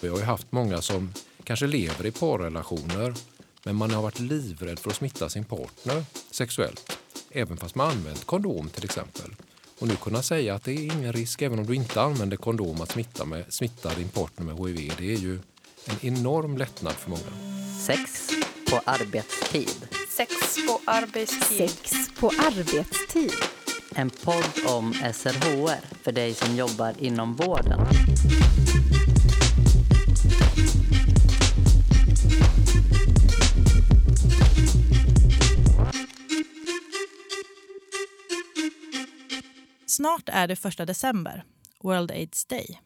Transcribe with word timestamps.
Vi 0.00 0.08
har 0.08 0.18
ju 0.18 0.24
haft 0.24 0.52
många 0.52 0.82
som 0.82 1.12
kanske 1.44 1.66
lever 1.66 2.06
i 2.06 2.10
parrelationer 2.10 3.14
men 3.64 3.76
man 3.76 3.90
har 3.90 4.02
varit 4.02 4.20
livrädd 4.20 4.78
för 4.78 4.90
att 4.90 4.96
smitta 4.96 5.28
sin 5.28 5.44
partner 5.44 6.04
sexuellt. 6.30 6.98
Även 7.30 7.56
fast 7.56 7.74
man 7.74 7.90
använt 7.90 8.24
kondom 8.24 8.68
till 8.68 8.84
exempel. 8.84 9.30
Och 9.78 9.88
nu 9.88 9.96
kunna 9.96 10.22
säga 10.22 10.54
att 10.54 10.64
det 10.64 10.72
är 10.72 10.82
ingen 10.82 11.12
risk 11.12 11.42
även 11.42 11.58
om 11.58 11.66
du 11.66 11.74
inte 11.74 12.00
använder 12.00 12.36
kondom 12.36 12.80
att 12.80 12.90
smitta, 12.90 13.24
med, 13.24 13.44
smitta 13.48 13.94
din 13.94 14.08
partner 14.08 14.44
med 14.44 14.68
HIV. 14.68 14.92
Det 14.98 15.14
är 15.14 15.18
ju 15.18 15.38
en 15.84 15.96
enorm 16.00 16.58
lättnad 16.58 16.92
för 16.92 17.10
många. 17.10 17.56
Sex 17.80 18.30
på 18.70 18.80
arbetstid. 18.84 19.88
Sex 20.16 20.32
på 20.66 20.80
arbetstid. 20.84 21.70
Sex 21.70 21.92
på 22.20 22.26
arbetstid. 22.26 23.32
En 23.94 24.10
podd 24.10 24.66
om 24.66 24.92
SRHR 24.92 26.02
för 26.02 26.12
dig 26.12 26.34
som 26.34 26.56
jobbar 26.56 26.94
inom 26.98 27.34
vården. 27.34 27.80
Snart 39.98 40.28
är 40.28 40.48
det 40.48 40.56
första 40.56 40.86
december, 40.86 41.44
World 41.82 42.10
AIDS 42.10 42.44
Day. 42.44 42.80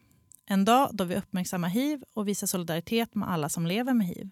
En 0.47 0.65
dag 0.65 0.91
då 0.93 1.05
vi 1.05 1.17
uppmärksammar 1.17 1.69
hiv 1.69 2.05
och 2.15 2.29
visar 2.29 2.47
solidaritet 2.47 3.15
med 3.15 3.31
alla 3.31 3.49
som 3.49 3.67
lever 3.67 3.95
med 3.95 4.07
hiv. 4.07 4.31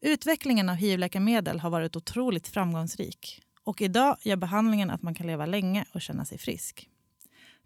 Utvecklingen 0.00 0.68
av 0.68 0.74
hiv-läkemedel 0.74 1.60
har 1.60 1.70
varit 1.70 1.96
otroligt 1.96 2.48
framgångsrik 2.48 3.42
och 3.64 3.80
idag 3.80 4.16
gör 4.22 4.36
behandlingen 4.36 4.90
att 4.90 5.02
man 5.02 5.14
kan 5.14 5.26
leva 5.26 5.46
länge 5.46 5.84
och 5.92 6.02
känna 6.02 6.24
sig 6.24 6.38
frisk. 6.38 6.88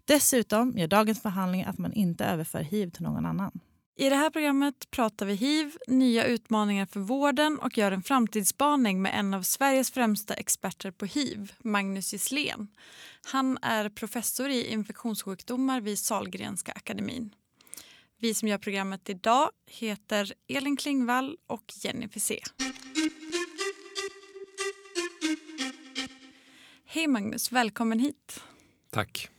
Dessutom 0.05 0.77
gör 0.77 0.87
dagens 0.87 1.23
behandling 1.23 1.63
att 1.63 1.77
man 1.77 1.93
inte 1.93 2.25
överför 2.25 2.61
hiv 2.61 2.89
till 2.89 3.03
någon 3.03 3.25
annan. 3.25 3.59
I 4.01 4.09
det 4.09 4.15
här 4.15 4.29
programmet 4.29 4.91
pratar 4.91 5.25
vi 5.25 5.33
hiv, 5.33 5.77
nya 5.87 6.25
utmaningar 6.25 6.85
för 6.85 6.99
vården 6.99 7.59
och 7.59 7.77
gör 7.77 7.91
en 7.91 8.03
framtidsspaning 8.03 9.01
med 9.01 9.19
en 9.19 9.33
av 9.33 9.41
Sveriges 9.41 9.91
främsta 9.91 10.33
experter 10.33 10.91
på 10.91 11.05
hiv, 11.05 11.53
Magnus 11.59 12.13
Gisslén. 12.13 12.67
Han 13.25 13.57
är 13.61 13.89
professor 13.89 14.49
i 14.49 14.71
infektionssjukdomar 14.71 15.81
vid 15.81 15.99
Salgrenska 15.99 16.71
akademin. 16.71 17.35
Vi 18.17 18.33
som 18.33 18.47
gör 18.47 18.57
programmet 18.57 19.09
idag 19.09 19.49
heter 19.67 20.33
Elin 20.47 20.77
Klingvall 20.77 21.37
och 21.47 21.73
Jenny 21.81 22.07
Fisé. 22.07 22.39
Hej 26.85 27.07
Magnus, 27.07 27.51
välkommen 27.51 27.99
hit. 27.99 28.43
Tack. 28.89 29.29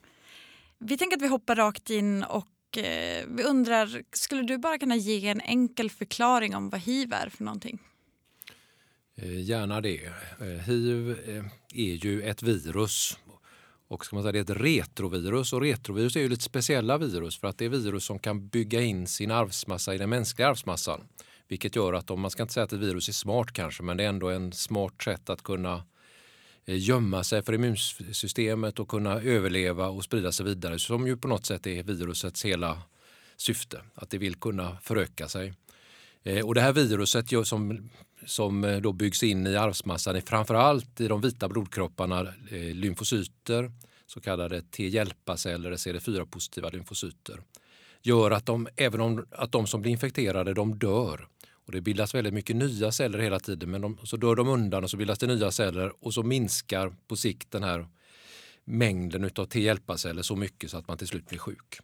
Vi 0.78 0.98
tänker 0.98 1.16
att 1.16 1.22
vi 1.22 1.28
hoppar 1.28 1.56
rakt 1.56 1.90
in 1.90 2.22
och 2.22 2.52
eh, 2.78 3.26
vi 3.28 3.42
undrar, 3.42 4.02
skulle 4.12 4.42
du 4.42 4.58
bara 4.58 4.78
kunna 4.78 4.96
ge 4.96 5.28
en 5.28 5.40
enkel 5.40 5.90
förklaring 5.90 6.56
om 6.56 6.70
vad 6.70 6.80
hiv 6.80 7.12
är 7.12 7.28
för 7.28 7.44
någonting? 7.44 7.78
Eh, 9.16 9.40
gärna 9.40 9.80
det. 9.80 10.04
Eh, 10.40 10.46
hiv 10.46 11.10
eh, 11.26 11.44
är 11.74 12.04
ju 12.04 12.22
ett 12.22 12.42
virus 12.42 13.18
och 13.92 14.06
ska 14.06 14.16
man 14.16 14.22
säga, 14.22 14.32
det 14.32 14.38
är 14.38 14.54
ett 14.54 14.62
retrovirus 14.62 15.52
och 15.52 15.60
retrovirus 15.60 16.16
är 16.16 16.20
ju 16.20 16.28
lite 16.28 16.42
speciella 16.42 16.98
virus 16.98 17.38
för 17.38 17.48
att 17.48 17.58
det 17.58 17.64
är 17.64 17.68
virus 17.68 18.04
som 18.04 18.18
kan 18.18 18.48
bygga 18.48 18.80
in 18.80 19.06
sin 19.06 19.30
arvsmassa 19.30 19.94
i 19.94 19.98
den 19.98 20.10
mänskliga 20.10 20.48
arvsmassan. 20.48 21.08
Vilket 21.48 21.76
gör 21.76 21.92
att 21.92 22.10
om 22.10 22.20
man 22.20 22.30
ska 22.30 22.42
inte 22.42 22.54
säga 22.54 22.64
att 22.64 22.72
ett 22.72 22.80
virus 22.80 23.08
är 23.08 23.12
smart 23.12 23.52
kanske 23.52 23.82
men 23.82 23.96
det 23.96 24.04
är 24.04 24.08
ändå 24.08 24.28
en 24.30 24.52
smart 24.52 25.02
sätt 25.02 25.30
att 25.30 25.42
kunna 25.42 25.84
Eh, 26.66 26.78
gömma 26.78 27.24
sig 27.24 27.42
för 27.42 27.52
immunsystemet 27.52 28.78
och 28.78 28.88
kunna 28.88 29.20
överleva 29.20 29.88
och 29.88 30.05
sprida 30.05 30.32
sig 30.32 30.46
vidare 30.46 30.78
som 30.78 31.06
ju 31.06 31.16
på 31.16 31.28
något 31.28 31.46
sätt 31.46 31.66
är 31.66 31.82
virusets 31.82 32.44
hela 32.44 32.82
syfte, 33.36 33.80
att 33.94 34.10
det 34.10 34.18
vill 34.18 34.34
kunna 34.34 34.77
föröka 34.83 35.28
sig. 35.28 35.55
Eh, 36.22 36.46
och 36.46 36.55
det 36.55 36.60
här 36.60 36.72
viruset 36.72 37.46
som 37.46 37.90
som 38.27 38.64
eh, 38.64 38.80
då 38.80 38.92
byggs 38.92 39.22
in 39.22 39.46
i 39.46 39.56
arvsmassan 39.56 40.16
är 40.16 40.20
framförallt 40.20 41.00
i 41.00 41.08
de 41.08 41.20
vita 41.20 41.48
blodkropparna 41.48 42.27
lymfocyter, 42.73 43.73
så 44.06 44.20
kallade 44.20 44.62
T-hjälparceller, 44.62 45.73
CD4-positiva 45.73 46.70
lymfocyter. 46.70 47.40
Gör 48.02 48.30
att 48.30 48.46
de, 48.46 48.68
även 48.77 49.00
om 49.00 49.27
att 49.30 49.52
de 49.52 49.67
som 49.67 49.83
blir 49.83 49.92
infekterade, 49.92 50.55
de 50.55 50.79
dör. 50.79 51.29
Och 51.67 51.73
det 51.73 51.80
bildas 51.80 52.14
väldigt 52.14 52.34
mycket 52.34 52.56
nya 52.56 52.92
celler 52.92 53.18
hela 53.18 53.40
tiden, 53.40 53.70
men 53.70 53.80
de, 53.80 53.98
så 54.05 54.17
dör 54.17 54.36
de 54.36 54.48
undan 54.48 54.84
och 54.84 54.90
så 54.90 54.96
bildas 54.96 55.18
det 55.18 55.27
nya 55.27 55.50
celler 55.50 55.92
och 56.05 56.14
så 56.14 56.23
minskar 56.23 56.95
på 57.06 57.17
sikt 57.17 57.50
den 57.50 57.62
här 57.62 57.86
mängden 58.64 59.30
av 59.36 59.45
T-hjälparceller 59.45 60.23
så 60.23 60.36
mycket 60.36 60.70
så 60.70 60.77
att 60.77 60.89
man 60.89 60.98
till 60.98 61.08
slut 61.08 61.28
blir 61.28 61.39
sjuk. 61.39 61.78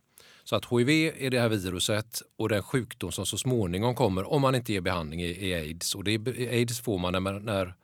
Så 0.44 0.56
att 0.56 0.65
HIV 0.65 0.89
är 1.19 1.31
det 1.31 1.41
här 1.41 1.49
viruset 1.49 2.22
och 2.37 2.49
den 2.49 2.62
sjukdom 2.62 3.12
som 3.12 3.27
så 3.27 3.39
småningom 3.39 3.94
kommer 3.94 4.33
om 4.33 4.43
man 4.43 4.55
inte 4.55 4.72
ger 4.72 4.81
behandling 4.81 5.21
är 5.21 5.56
aids. 5.56 5.95
Och 5.95 6.05
det 6.05 6.15
är, 6.15 6.49
aids 6.49 6.81
får 6.81 6.99
man 6.99 7.12
när, 7.12 7.41
när 7.41 7.75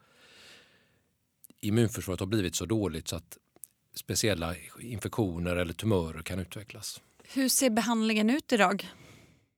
immunförsvaret 1.61 2.21
har 2.21 2.27
blivit 2.27 2.55
så 2.55 2.67
dåligt 2.67 3.09
så 3.09 3.17
att 3.17 3.39
speciella 3.95 4.55
infektioner 4.81 5.57
eller 5.57 5.73
tumörer 5.73 6.23
kan 6.23 6.39
utvecklas. 6.39 7.01
Hur 7.35 7.49
ser 7.49 7.71
behandlingen 7.71 8.31
ut 8.31 8.53
idag? 8.53 8.89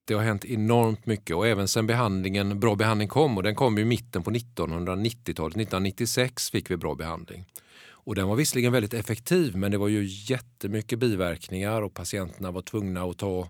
Det 0.07 0.13
har 0.13 0.23
hänt 0.23 0.45
enormt 0.45 1.05
mycket 1.05 1.35
och 1.35 1.47
även 1.47 1.67
sen 1.67 1.87
behandlingen, 1.87 2.59
bra 2.59 2.75
behandling 2.75 3.07
kom 3.07 3.37
och 3.37 3.43
den 3.43 3.55
kom 3.55 3.77
i 3.77 3.85
mitten 3.85 4.23
på 4.23 4.31
1990-talet. 4.31 5.55
1996 5.57 6.51
fick 6.51 6.71
vi 6.71 6.77
bra 6.77 6.95
behandling. 6.95 7.45
Och 7.89 8.15
den 8.15 8.27
var 8.27 8.35
visserligen 8.35 8.71
väldigt 8.71 8.93
effektiv 8.93 9.55
men 9.55 9.71
det 9.71 9.77
var 9.77 9.87
ju 9.87 10.05
jättemycket 10.05 10.99
biverkningar 10.99 11.81
och 11.81 11.93
patienterna 11.93 12.51
var 12.51 12.61
tvungna 12.61 13.03
att 13.03 13.17
ta 13.17 13.49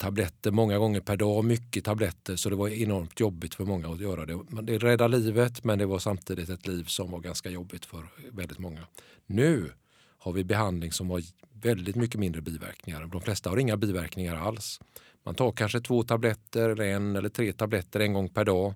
tabletter 0.00 0.50
många 0.50 0.78
gånger 0.78 1.00
per 1.00 1.16
dag, 1.16 1.44
mycket 1.44 1.84
tabletter, 1.84 2.36
så 2.36 2.50
det 2.50 2.56
var 2.56 2.68
enormt 2.68 3.20
jobbigt 3.20 3.54
för 3.54 3.64
många 3.64 3.88
att 3.88 4.00
göra 4.00 4.26
det. 4.26 4.38
Det 4.62 4.78
räddade 4.78 5.18
livet 5.18 5.64
men 5.64 5.78
det 5.78 5.86
var 5.86 5.98
samtidigt 5.98 6.48
ett 6.48 6.66
liv 6.66 6.84
som 6.84 7.10
var 7.10 7.20
ganska 7.20 7.50
jobbigt 7.50 7.84
för 7.84 8.06
väldigt 8.30 8.58
många. 8.58 8.86
Nu 9.26 9.72
har 10.20 10.32
vi 10.32 10.44
behandling 10.44 10.92
som 10.92 11.10
har 11.10 11.22
väldigt 11.52 11.96
mycket 11.96 12.20
mindre 12.20 12.42
biverkningar. 12.42 13.06
De 13.06 13.20
flesta 13.20 13.50
har 13.50 13.56
inga 13.56 13.76
biverkningar 13.76 14.36
alls. 14.36 14.80
Man 15.24 15.34
tar 15.34 15.52
kanske 15.52 15.80
två 15.80 16.02
tabletter 16.02 16.68
eller 16.68 16.84
en 16.84 17.16
eller 17.16 17.28
tre 17.28 17.52
tabletter 17.52 18.00
en 18.00 18.12
gång 18.12 18.28
per 18.28 18.44
dag 18.44 18.74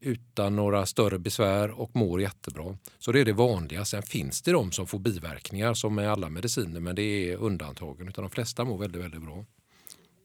utan 0.00 0.56
några 0.56 0.86
större 0.86 1.18
besvär 1.18 1.70
och 1.70 1.96
mår 1.96 2.20
jättebra. 2.20 2.78
Så 2.98 3.12
det 3.12 3.20
är 3.20 3.24
det 3.24 3.32
vanliga. 3.32 3.84
Sen 3.84 4.02
finns 4.02 4.42
det 4.42 4.52
de 4.52 4.72
som 4.72 4.86
får 4.86 4.98
biverkningar 4.98 5.74
som 5.74 5.94
med 5.94 6.12
alla 6.12 6.28
mediciner 6.28 6.80
men 6.80 6.94
det 6.94 7.02
är 7.02 7.36
undantagen. 7.36 8.08
Utan 8.08 8.24
de 8.24 8.30
flesta 8.30 8.64
mår 8.64 8.78
väldigt, 8.78 9.02
väldigt 9.02 9.22
bra. 9.22 9.44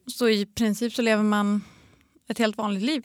Så 0.07 0.29
i 0.29 0.45
princip 0.45 0.93
så 0.93 1.01
lever 1.01 1.23
man 1.23 1.61
ett 2.27 2.37
helt 2.37 2.57
vanligt 2.57 2.83
liv? 2.83 3.03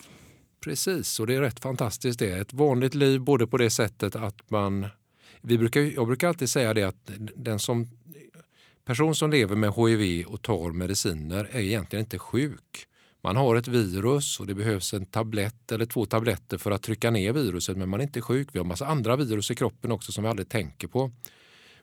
Precis, 0.61 1.21
och 1.21 1.27
det 1.27 1.35
är 1.35 1.41
rätt 1.41 1.61
fantastiskt 1.61 2.19
det. 2.19 2.31
Ett 2.31 2.53
vanligt 2.53 2.95
liv 2.95 3.21
både 3.21 3.47
på 3.47 3.59
det 3.59 3.71
sättet 3.71 4.17
att 4.17 4.51
man... 4.51 4.87
Vi 5.49 5.59
brukar, 5.59 5.81
jag 5.81 6.07
brukar 6.07 6.29
alltid 6.29 6.51
säga 6.51 6.75
det 6.75 6.83
att 6.83 7.11
den 7.37 7.59
som 7.59 7.87
person 8.85 9.15
som 9.15 9.31
lever 9.31 9.57
med 9.57 9.73
HIV 9.75 10.27
och 10.27 10.43
tar 10.43 10.73
mediciner 10.73 11.49
är 11.53 11.61
egentligen 11.61 12.05
inte 12.05 12.19
sjuk. 12.19 12.87
Man 13.23 13.37
har 13.37 13.57
ett 13.57 13.69
virus 13.69 14.41
och 14.41 14.47
det 14.47 14.55
behövs 14.55 14.95
en 14.95 15.07
tablett 15.07 15.73
eller 15.73 15.87
två 15.87 16.07
tabletter 16.07 16.59
för 16.59 16.71
att 16.71 16.83
trycka 16.83 17.11
ner 17.11 17.33
viruset 17.33 17.77
men 17.77 17.89
man 17.89 18.01
är 18.01 18.05
inte 18.05 18.21
sjuk. 18.21 18.49
Vi 18.53 18.59
har 18.59 18.67
massa 18.67 18.87
andra 18.87 19.17
virus 19.17 19.51
i 19.51 19.55
kroppen 19.55 19.93
också 19.93 20.13
som 20.13 20.25
vi 20.25 20.31
aldrig 20.31 20.49
tänker 20.49 20.89
på. 20.89 21.11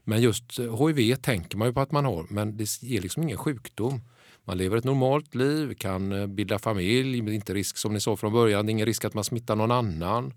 Men 0.03 0.21
just 0.21 0.59
HIV 0.59 1.15
tänker 1.15 1.57
man 1.57 1.67
ju 1.67 1.73
på 1.73 1.81
att 1.81 1.91
man 1.91 2.05
har 2.05 2.25
men 2.29 2.57
det 2.57 2.83
ger 2.83 3.01
liksom 3.01 3.23
ingen 3.23 3.37
sjukdom. 3.37 4.01
Man 4.43 4.57
lever 4.57 4.77
ett 4.77 4.83
normalt 4.83 5.35
liv, 5.35 5.73
kan 5.73 6.11
eh, 6.11 6.27
bilda 6.27 6.59
familj, 6.59 7.17
inte 7.17 7.53
risk 7.53 7.77
som 7.77 7.93
ni 7.93 7.99
sa 7.99 8.15
från 8.15 8.33
början, 8.33 8.69
ingen 8.69 8.85
risk 8.85 9.05
att 9.05 9.13
man 9.13 9.23
smittar 9.23 9.55
någon 9.55 9.71
annan. 9.71 10.33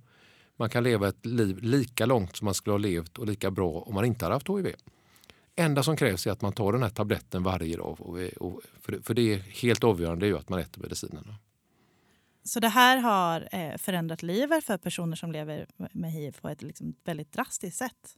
Man 0.59 0.69
kan 0.69 0.85
leva 0.85 1.09
ett 1.09 1.27
liv 1.27 1.59
lika 1.63 2.07
långt 2.07 2.37
som 2.37 2.45
man 2.45 2.55
skulle 2.55 2.75
ha 2.75 2.79
levt 2.79 3.19
och 3.19 3.27
lika 3.27 3.51
bra 3.51 3.71
om 3.71 3.95
man 3.95 4.05
inte 4.05 4.25
hade 4.25 4.35
haft 4.35 4.49
HIV 4.49 4.75
enda 5.59 5.83
som 5.83 5.97
krävs 5.97 6.27
är 6.27 6.31
att 6.31 6.43
man 6.43 6.53
tar 6.53 6.73
den 6.73 6.83
här 6.83 6.91
tabletten 6.91 7.43
varje 7.43 7.77
dag. 7.77 8.01
Och, 8.41 8.61
för 9.03 9.15
det 9.15 9.33
är 9.35 9.39
helt 9.39 9.85
avgörande 9.85 10.27
är 10.27 10.29
ju 10.29 10.39
att 10.39 10.49
man 10.49 10.59
äter 10.59 10.83
medicinerna. 10.83 11.35
Så 12.45 12.61
det 12.61 12.69
här 12.69 12.97
har 12.97 13.49
eh, 13.53 13.77
förändrat 13.77 14.23
livet 14.23 14.65
för 14.65 14.79
personer 14.79 15.17
som 15.17 15.33
lever 15.33 15.67
med 15.93 16.13
hiv 16.13 16.37
på 16.41 16.49
ett 16.49 16.63
liksom 16.63 16.95
väldigt 17.05 17.33
drastiskt 17.33 17.77
sätt? 17.77 18.17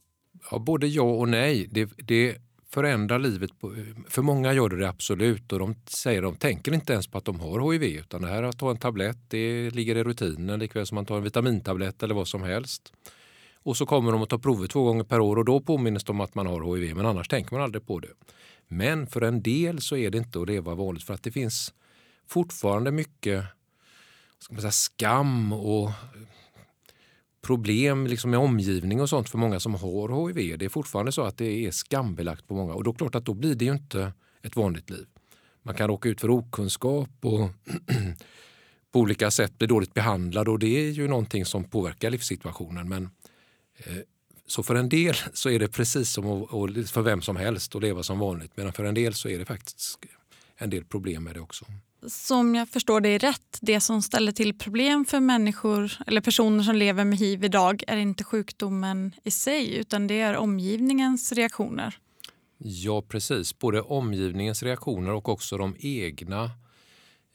Ja, 0.51 0.59
både 0.59 0.87
ja 0.87 1.03
och 1.03 1.29
nej. 1.29 1.67
Det, 1.71 1.89
det 1.97 2.37
förändrar 2.73 3.19
livet. 3.19 3.59
På, 3.59 3.75
för 4.07 4.21
många 4.21 4.53
gör 4.53 4.69
det, 4.69 4.77
det 4.77 4.89
absolut 4.89 5.53
och 5.53 5.59
de 5.59 5.75
säger 5.87 6.21
de 6.21 6.35
tänker 6.35 6.73
inte 6.73 6.93
ens 6.93 7.07
på 7.07 7.17
att 7.17 7.25
de 7.25 7.39
har 7.39 7.71
hiv 7.71 7.83
utan 7.83 8.21
det 8.21 8.27
här 8.27 8.43
att 8.43 8.59
ta 8.59 8.71
en 8.71 8.77
tablett 8.77 9.17
det 9.27 9.69
ligger 9.69 9.95
i 9.95 10.03
rutinen 10.03 10.59
likväl 10.59 10.85
som 10.85 10.95
man 10.95 11.05
tar 11.05 11.17
en 11.17 11.23
vitamintablett 11.23 12.03
eller 12.03 12.15
vad 12.15 12.27
som 12.27 12.43
helst. 12.43 12.93
Och 13.63 13.77
så 13.77 13.85
kommer 13.85 14.11
de 14.11 14.21
att 14.21 14.29
ta 14.29 14.39
prover 14.39 14.67
två 14.67 14.83
gånger 14.83 15.03
per 15.03 15.19
år 15.19 15.37
och 15.37 15.45
då 15.45 15.59
påminns 15.59 16.03
de 16.03 16.11
om 16.11 16.21
att 16.21 16.35
man 16.35 16.47
har 16.47 16.75
HIV 16.75 16.95
men 16.95 17.05
annars 17.05 17.27
tänker 17.27 17.55
man 17.55 17.63
aldrig 17.63 17.87
på 17.87 17.99
det. 17.99 18.13
Men 18.67 19.07
för 19.07 19.21
en 19.21 19.41
del 19.41 19.81
så 19.81 19.97
är 19.97 20.09
det 20.09 20.17
inte 20.17 20.41
att 20.41 20.47
leva 20.47 20.75
vanligt 20.75 21.03
för 21.03 21.13
att 21.13 21.23
det 21.23 21.31
finns 21.31 21.73
fortfarande 22.27 22.91
mycket 22.91 23.45
ska 24.39 24.53
man 24.53 24.61
säga, 24.61 24.71
skam 24.71 25.53
och 25.53 25.91
problem 27.41 28.07
liksom 28.07 28.31
med 28.31 28.39
omgivning 28.39 29.01
och 29.01 29.09
sånt 29.09 29.29
för 29.29 29.37
många 29.37 29.59
som 29.59 29.75
har 29.75 30.27
HIV. 30.27 30.57
Det 30.57 30.65
är 30.65 30.69
fortfarande 30.69 31.11
så 31.11 31.21
att 31.21 31.37
det 31.37 31.65
är 31.65 31.71
skambelagt 31.71 32.47
på 32.47 32.53
många 32.53 32.73
och 32.73 32.83
då 32.83 32.93
klart 32.93 33.15
att 33.15 33.25
då 33.25 33.33
blir 33.33 33.55
det 33.55 33.65
ju 33.65 33.71
inte 33.71 34.13
ett 34.41 34.55
vanligt 34.55 34.89
liv. 34.89 35.05
man 35.63 35.75
kan 35.75 35.87
råka 35.87 36.09
ut 36.09 36.21
för 36.21 36.29
okunskap 36.29 37.09
och 37.21 37.49
på 38.91 38.99
olika 38.99 39.31
sätt 39.31 39.57
bli 39.57 39.67
dåligt 39.67 39.93
behandlad 39.93 40.47
och 40.47 40.59
det 40.59 40.87
är 40.87 40.91
ju 40.91 41.07
någonting 41.07 41.45
som 41.45 41.63
påverkar 41.63 42.09
livssituationen. 42.09 42.89
Men, 42.89 43.09
eh, 43.77 43.97
så 44.47 44.63
för 44.63 44.75
en 44.75 44.89
del 44.89 45.15
så 45.33 45.49
är 45.49 45.59
det 45.59 45.67
precis 45.67 46.11
som 46.11 46.43
att, 46.43 46.89
för 46.89 47.01
vem 47.01 47.21
som 47.21 47.35
helst 47.35 47.75
att 47.75 47.81
leva 47.81 48.03
som 48.03 48.19
vanligt 48.19 48.57
medan 48.57 48.73
för 48.73 48.83
en 48.83 48.95
del 48.95 49.13
så 49.13 49.29
är 49.29 49.39
det 49.39 49.45
faktiskt 49.45 49.99
en 50.57 50.69
del 50.69 50.85
problem 50.85 51.23
med 51.23 51.33
det 51.33 51.39
också. 51.39 51.65
Som 52.07 52.55
jag 52.55 52.69
förstår 52.69 53.01
det 53.01 53.17
rätt, 53.17 53.57
det 53.61 53.81
som 53.81 54.01
ställer 54.01 54.31
till 54.31 54.57
problem 54.57 55.05
för 55.05 55.19
människor 55.19 55.97
eller 56.07 56.21
personer 56.21 56.63
som 56.63 56.75
lever 56.75 57.05
med 57.05 57.19
hiv 57.19 57.43
idag 57.43 57.83
är 57.87 57.97
inte 57.97 58.23
sjukdomen 58.23 59.15
i 59.23 59.31
sig 59.31 59.75
utan 59.75 60.07
det 60.07 60.21
är 60.21 60.37
omgivningens 60.37 61.31
reaktioner. 61.31 61.97
Ja, 62.57 63.01
precis. 63.01 63.59
Både 63.59 63.81
omgivningens 63.81 64.63
reaktioner 64.63 65.11
och 65.11 65.29
också 65.29 65.57
de 65.57 65.75
egna 65.79 66.51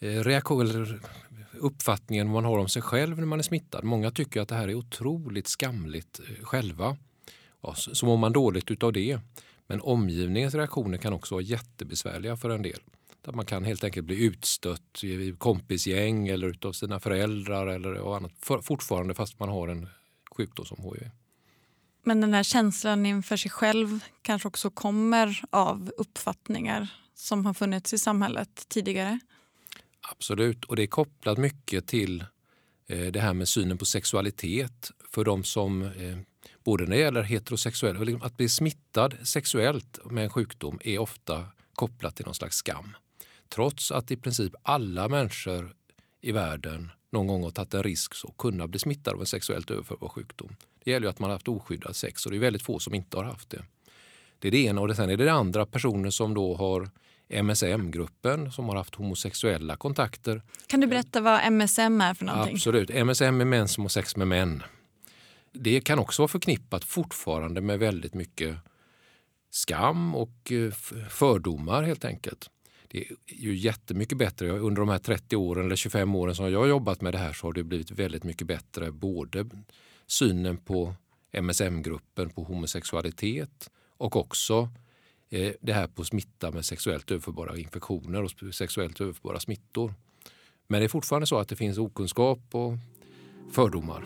eh, 0.00 0.08
reaktioner, 0.08 1.00
uppfattningen 1.52 2.30
man 2.30 2.44
har 2.44 2.58
om 2.58 2.68
sig 2.68 2.82
själv 2.82 3.18
när 3.18 3.26
man 3.26 3.38
är 3.38 3.42
smittad. 3.42 3.84
Många 3.84 4.10
tycker 4.10 4.40
att 4.40 4.48
det 4.48 4.54
här 4.54 4.68
är 4.68 4.74
otroligt 4.74 5.48
skamligt 5.48 6.20
eh, 6.20 6.44
själva. 6.44 6.96
Ja, 7.62 7.74
så 7.74 8.06
mår 8.06 8.16
man 8.16 8.32
dåligt 8.32 8.70
utav 8.70 8.92
det. 8.92 9.20
Men 9.66 9.80
omgivningens 9.80 10.54
reaktioner 10.54 10.98
kan 10.98 11.12
också 11.12 11.34
vara 11.34 11.42
jättebesvärliga 11.42 12.36
för 12.36 12.50
en 12.50 12.62
del. 12.62 12.80
Där 13.26 13.32
man 13.32 13.46
kan 13.46 13.64
helt 13.64 13.84
enkelt 13.84 14.06
bli 14.06 14.25
utstött 14.25 15.05
i 15.05 15.34
kompisgäng 15.38 16.28
eller 16.28 16.49
utav 16.49 16.73
sina 16.73 17.00
föräldrar 17.00 17.67
eller 17.67 18.17
annat. 18.17 18.32
Fortfarande 18.62 19.14
fast 19.14 19.38
man 19.38 19.49
har 19.49 19.69
en 19.69 19.88
sjukdom 20.37 20.67
som 20.67 20.82
HIV. 20.82 21.11
Men 22.05 22.20
den 22.20 22.34
här 22.34 22.43
känslan 22.43 23.06
inför 23.06 23.37
sig 23.37 23.50
själv 23.50 24.00
kanske 24.23 24.49
också 24.49 24.70
kommer 24.70 25.43
av 25.50 25.93
uppfattningar 25.96 26.88
som 27.14 27.46
har 27.46 27.55
funnits 27.55 27.93
i 27.93 27.99
samhället 27.99 28.64
tidigare? 28.69 29.19
Absolut, 30.11 30.64
och 30.64 30.76
det 30.76 30.82
är 30.82 30.87
kopplat 30.87 31.38
mycket 31.38 31.87
till 31.87 32.25
eh, 32.88 33.06
det 33.06 33.20
här 33.20 33.34
med 33.34 33.49
synen 33.49 33.78
på 33.78 33.84
sexualitet 33.84 34.90
för 35.11 35.25
de 35.25 35.44
som 35.44 35.82
eh, 35.82 36.19
både 36.64 36.84
när 36.84 36.96
det 36.96 37.02
gäller 37.02 37.23
heterosexuella, 37.23 38.00
liksom 38.00 38.23
att 38.23 38.37
bli 38.37 38.49
smittad 38.49 39.14
sexuellt 39.23 39.99
med 40.11 40.25
en 40.25 40.31
sjukdom 40.31 40.81
är 40.84 40.99
ofta 40.99 41.46
kopplat 41.75 42.17
till 42.17 42.25
någon 42.25 42.34
slags 42.34 42.56
skam. 42.56 42.96
Trots 43.48 43.93
att 43.93 44.10
i 44.10 44.16
princip 44.16 44.52
alla 44.62 45.08
människor 45.08 45.75
i 46.20 46.32
världen 46.32 46.90
någon 47.10 47.26
gång 47.26 47.43
har 47.43 47.50
tagit 47.50 47.75
en 47.75 47.82
risk 47.82 48.14
så 48.14 48.28
kunna 48.28 48.66
bli 48.66 48.78
smittad 48.78 49.14
av 49.14 49.20
en 49.20 49.26
sexuellt 49.26 49.70
överförbar 49.70 50.08
sjukdom. 50.08 50.56
Det 50.84 50.90
gäller 50.90 51.06
ju 51.06 51.10
att 51.10 51.19
man 51.19 51.31
har 51.31 51.34
haft 51.34 51.48
oskyddad 51.48 51.96
sex 51.96 52.26
och 52.26 52.32
det 52.32 52.38
är 52.38 52.40
väldigt 52.40 52.62
få 52.62 52.78
som 52.78 52.94
inte 52.94 53.16
har 53.16 53.25
haft 53.25 53.50
det. 53.50 53.64
Det 54.38 54.48
är 54.48 54.52
det 54.52 54.58
ena 54.58 54.81
och 54.81 54.96
sen 54.96 55.10
är 55.10 55.16
det, 55.16 55.25
det 55.25 55.32
andra 55.32 55.66
personer 55.66 56.10
som 56.10 56.34
då 56.34 56.56
har 56.56 56.90
MSM-gruppen 57.28 58.52
som 58.52 58.69
har 58.69 58.76
haft 58.76 58.94
homosexuella 58.94 59.76
kontakter. 59.76 60.42
Kan 60.66 60.81
du 60.81 60.87
berätta 60.87 61.20
vad 61.20 61.52
MSM 61.52 62.00
är 62.00 62.14
för 62.14 62.25
någonting? 62.25 62.54
Absolut. 62.54 62.90
MSM 62.90 63.40
är 63.40 63.44
män 63.44 63.69
som 63.69 63.84
har 63.84 63.88
sex 63.88 64.16
med 64.16 64.28
män. 64.28 64.62
Det 65.52 65.81
kan 65.81 65.99
också 65.99 66.22
vara 66.22 66.28
förknippat 66.28 66.84
fortfarande 66.84 67.60
med 67.60 67.78
väldigt 67.78 68.14
mycket 68.14 68.56
skam 69.50 70.14
och 70.14 70.52
eh, 70.52 70.72
fördomar 71.08 71.82
helt 71.82 72.04
enkelt. 72.04 72.50
Det 72.88 72.98
är 72.98 73.16
ju 73.26 73.56
jättemycket 73.56 74.18
bättre. 74.18 74.50
Under 74.50 74.80
de 74.80 74.88
här 74.88 74.98
30 74.98 75.36
åren 75.36 75.66
eller 75.66 75.76
25 75.76 76.14
åren 76.14 76.34
som 76.34 76.52
jag 76.52 76.58
har 76.58 76.66
jobbat 76.66 77.00
med 77.00 77.14
det 77.14 77.18
här 77.18 77.32
så 77.32 77.46
har 77.46 77.52
det 77.52 77.64
blivit 77.64 77.90
väldigt 77.90 78.24
mycket 78.24 78.46
bättre. 78.46 78.92
Både 78.92 79.50
synen 80.06 80.56
på 80.56 80.94
MSM-gruppen, 81.32 82.30
på 82.30 82.42
homosexualitet 82.42 83.70
och 83.96 84.16
också 84.16 84.68
eh, 85.30 85.52
det 85.60 85.72
här 85.72 85.86
på 85.86 86.04
smitta 86.04 86.50
med 86.50 86.64
sexuellt 86.64 87.10
överförbara 87.10 87.56
infektioner 87.56 88.22
och 88.22 88.54
sexuellt 88.54 89.00
överförbara 89.00 89.40
smittor. 89.40 89.94
Men 90.68 90.80
det 90.80 90.86
är 90.86 90.88
fortfarande 90.88 91.26
så 91.26 91.38
att 91.38 91.48
det 91.48 91.56
finns 91.56 91.78
okunskap 91.78 92.40
och 92.52 92.72
fördomar. 93.52 94.04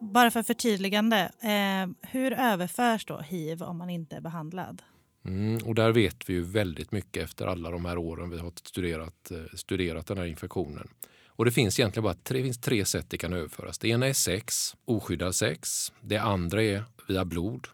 Bara 0.00 0.30
för 0.30 0.42
förtydligande, 0.42 1.32
eh, 1.40 2.10
hur 2.10 2.32
överförs 2.32 3.06
då 3.06 3.18
hiv 3.18 3.62
om 3.62 3.78
man 3.78 3.90
inte 3.90 4.16
är 4.16 4.20
behandlad? 4.20 4.82
Mm, 5.24 5.58
och 5.64 5.74
där 5.74 5.92
vet 5.92 6.30
vi 6.30 6.32
ju 6.32 6.42
väldigt 6.42 6.92
mycket 6.92 7.24
efter 7.24 7.46
alla 7.46 7.70
de 7.70 7.84
här 7.84 7.98
åren 7.98 8.30
vi 8.30 8.38
har 8.38 8.52
studerat, 8.64 9.30
eh, 9.30 9.38
studerat 9.54 10.06
den 10.06 10.18
här 10.18 10.24
infektionen. 10.24 10.88
Och 11.26 11.44
det 11.44 11.52
finns 11.52 11.78
egentligen 11.78 12.04
bara 12.04 12.14
tre, 12.14 12.42
finns 12.42 12.60
tre 12.60 12.84
sätt 12.84 13.06
det 13.10 13.18
kan 13.18 13.32
överföras. 13.32 13.78
Det 13.78 13.88
ena 13.88 14.06
är 14.06 14.12
sex, 14.12 14.76
oskyddad 14.84 15.34
sex. 15.34 15.92
Det 16.00 16.18
andra 16.18 16.62
är 16.62 16.84
via 17.08 17.24
blod. 17.24 17.66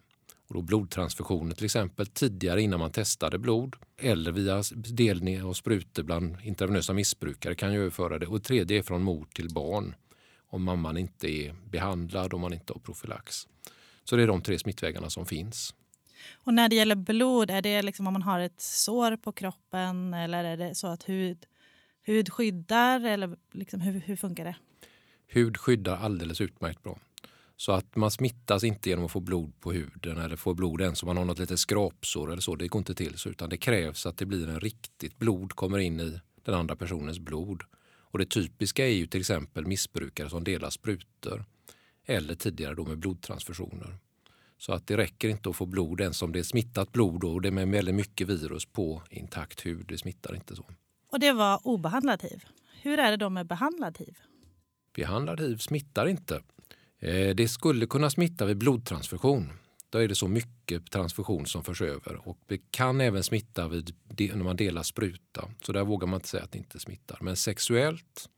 Och 0.49 0.55
då 0.55 0.63
blodtransfusioner 0.63 1.55
till 1.55 1.65
exempel 1.65 2.07
tidigare 2.07 2.63
innan 2.63 2.81
man 2.81 2.91
testade 2.91 3.39
blod. 3.39 3.77
Eller 3.99 4.33
via 4.33 4.63
delning 4.75 5.43
av 5.43 5.53
sprutor 5.53 6.03
bland 6.03 6.37
intravenösa 6.43 6.93
missbrukare 6.93 7.55
kan 7.55 7.73
ju 7.73 7.81
överföra 7.81 8.19
det. 8.19 8.27
Och 8.27 8.39
det 8.39 8.45
tredje 8.45 8.79
är 8.79 8.83
från 8.83 9.03
mor 9.03 9.27
till 9.35 9.55
barn 9.55 9.95
om 10.57 10.65
mamman 10.65 10.97
inte 10.97 11.31
är 11.31 11.55
behandlad 11.71 12.35
och 12.35 12.41
man 12.41 12.53
inte 12.53 12.73
har 12.73 12.81
profylax. 12.81 13.49
Så 14.05 14.17
det 14.17 14.23
är 14.23 14.27
de 14.27 14.43
tre 14.43 14.59
smittvägarna 14.59 15.11
som 15.11 15.27
finns. 15.27 15.75
Och 16.35 16.55
när 16.55 16.69
det 16.69 16.77
gäller 16.77 16.95
blod, 16.95 17.51
är 17.51 17.63
det 17.63 17.83
liksom 17.83 18.07
om 18.07 18.13
man 18.13 18.23
har 18.23 18.41
ett 18.41 18.61
sår 18.61 19.17
på 19.17 19.33
kroppen 19.33 20.15
eller 20.15 20.45
är 20.45 20.57
det 20.57 20.75
så 20.75 20.87
att 20.87 21.09
hud, 21.09 21.47
hud 22.03 22.33
skyddar? 22.33 23.05
Eller 23.05 23.37
liksom, 23.53 23.81
hur, 23.81 24.01
hur 24.01 24.17
funkar 24.17 24.45
det? 24.45 24.57
Hud 25.27 25.57
skyddar 25.57 25.97
alldeles 25.97 26.41
utmärkt 26.41 26.83
bra. 26.83 26.99
Så 27.57 27.73
att 27.73 27.97
man 27.97 28.11
smittas 28.11 28.65
inte 28.65 28.91
genom 28.91 29.05
att 29.05 29.13
få 29.13 29.21
blod 29.21 29.61
på 29.61 29.73
huden 29.73 30.19
eller 30.19 30.37
få 30.37 30.55
blod 30.55 30.81
ens 30.81 31.03
om 31.03 31.07
man 31.07 31.17
har 31.17 31.25
något 31.25 31.39
litet 31.39 31.59
skrapsår 31.59 32.33
eller 32.33 32.43
så. 32.43 32.57
Det 32.57 32.69
går 32.69 32.79
inte 32.79 32.95
till 32.95 33.19
så 33.19 33.29
utan 33.29 33.49
det 33.49 33.57
krävs 33.57 34.07
att 34.07 34.19
det 34.19 34.27
blir 34.27 34.49
en 34.49 34.61
riktigt 34.61 35.19
blod 35.19 35.53
kommer 35.53 35.79
in 35.79 36.01
i 36.01 36.21
den 36.45 36.55
andra 36.55 36.77
personens 36.77 37.19
blod. 37.19 37.63
Och 38.17 38.21
det 38.21 38.27
typiska 38.31 38.87
är 38.87 38.93
ju 38.93 39.07
till 39.07 39.21
exempel 39.21 39.67
missbrukare 39.67 40.31
som 40.31 40.45
delar 40.45 40.71
sprutor 40.71 41.45
eller 42.05 42.35
tidigare 42.35 42.75
då 42.75 42.85
med 42.85 42.99
blodtransfusioner. 42.99 43.99
Så 44.59 44.73
att 44.73 44.87
det 44.87 44.97
räcker 44.97 45.29
inte 45.29 45.49
att 45.49 45.57
få 45.57 45.67
blod 45.67 46.01
ens 46.01 46.23
om 46.23 46.33
det 46.33 46.39
är 46.39 46.43
smittat 46.43 46.93
blod 46.93 47.25
och 47.25 47.43
det 47.43 47.49
är 47.49 47.53
med 47.53 47.69
väldigt 47.69 47.95
mycket 47.95 48.29
virus 48.29 48.67
på 48.67 49.03
intakt 49.11 49.67
hud. 49.67 49.87
Det 49.89 49.99
smittar 49.99 50.35
inte 50.35 50.57
så. 50.57 50.65
Och 51.13 51.21
det 51.21 51.33
var 51.33 51.67
obehandlad 51.67 52.23
hiv. 52.23 52.45
Hur 52.83 52.99
är 52.99 53.11
det 53.11 53.17
då 53.17 53.31
med 53.31 53.47
behandlad 53.47 53.99
hiv? 53.99 54.19
Behandlad 54.95 55.41
hiv 55.41 55.57
smittar 55.57 56.07
inte. 56.07 56.43
Eh, 56.99 57.35
det 57.35 57.49
skulle 57.49 57.87
kunna 57.87 58.11
smitta 58.11 58.47
vid 58.47 58.57
blodtransfusion. 58.57 59.53
Då 59.97 60.03
är 60.03 60.09
det 60.09 60.15
så 60.15 60.29
mycket 60.29 60.91
transfusion 60.91 61.47
som 61.47 61.65
förs 61.65 61.83
över 61.83 62.29
och 62.29 62.39
det 62.47 62.59
kan 62.71 63.01
även 63.01 63.23
smitta 63.23 63.69
vid, 63.69 63.95
när 64.19 64.45
man 64.45 64.57
delar 64.57 64.83
spruta. 64.83 65.49
Så 65.63 65.73
där 65.73 65.85
vågar 65.85 66.07
man 66.07 66.17
inte 66.17 66.29
säga 66.29 66.43
att 66.43 66.53
det 66.53 66.59
inte 66.59 66.79
smittar. 66.79 67.19
Men 67.21 67.37
sexuellt, 67.37 68.29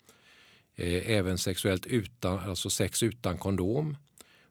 eh, 0.75 1.11
även 1.11 1.39
sexuellt 1.39 1.87
utan, 1.87 2.39
alltså 2.39 2.71
sex 2.71 3.03
utan 3.03 3.39
kondom, 3.39 3.97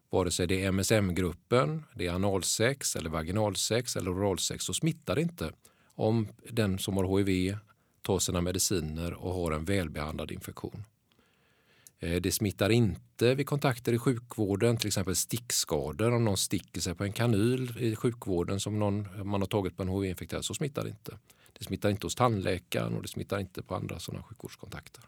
vare 0.10 0.32
sig 0.32 0.48
det 0.48 0.64
är 0.64 0.68
MSM-gruppen, 0.68 1.84
det 1.96 2.08
är 2.08 2.12
analsex 2.12 2.96
eller 2.96 3.10
vaginalsex 3.10 3.96
eller 3.96 4.14
oralsex 4.14 4.64
så 4.64 4.74
smittar 4.74 5.16
det 5.16 5.22
inte 5.22 5.52
om 5.96 6.28
den 6.50 6.80
som 6.80 6.98
har 6.98 7.18
hiv 7.18 7.58
tar 8.02 8.20
sina 8.20 8.42
mediciner 8.42 9.14
och 9.14 9.34
har 9.34 9.52
en 9.52 9.66
välbehandlad 9.66 10.32
infektion. 10.32 10.84
Eh, 12.00 12.22
det 12.22 12.32
smittar 12.32 12.70
inte 12.70 13.36
vid 13.36 13.48
kontakter 13.48 13.94
i 13.94 14.00
sjukvården, 14.00 14.78
till 14.78 14.88
exempel 14.88 15.16
stickskador. 15.16 16.14
Om 16.14 16.26
någon 16.26 16.38
sticker 16.38 16.82
sig 16.82 16.96
på 16.96 17.04
en 17.04 17.14
kanyl 17.14 17.78
i 17.80 17.96
sjukvården 17.96 18.60
som 18.60 18.80
någon, 18.80 19.28
man 19.28 19.42
har 19.42 19.48
tagit 19.48 19.78
på 19.78 19.84
en 19.84 19.90
hiv-infekterad 19.90 20.46
så 20.46 20.54
smittar 20.54 20.84
det 20.84 20.90
inte. 20.90 21.18
Det 21.54 21.66
smittar 21.66 21.90
inte 21.90 22.06
hos 22.06 22.16
tandläkaren 22.16 22.94
och 22.94 23.02
det 23.02 23.08
smittar 23.08 23.40
inte 23.40 23.62
på 23.62 23.76
andra 23.76 24.00
sådana 24.00 24.24
sjukvårdskontakter. 24.24 25.04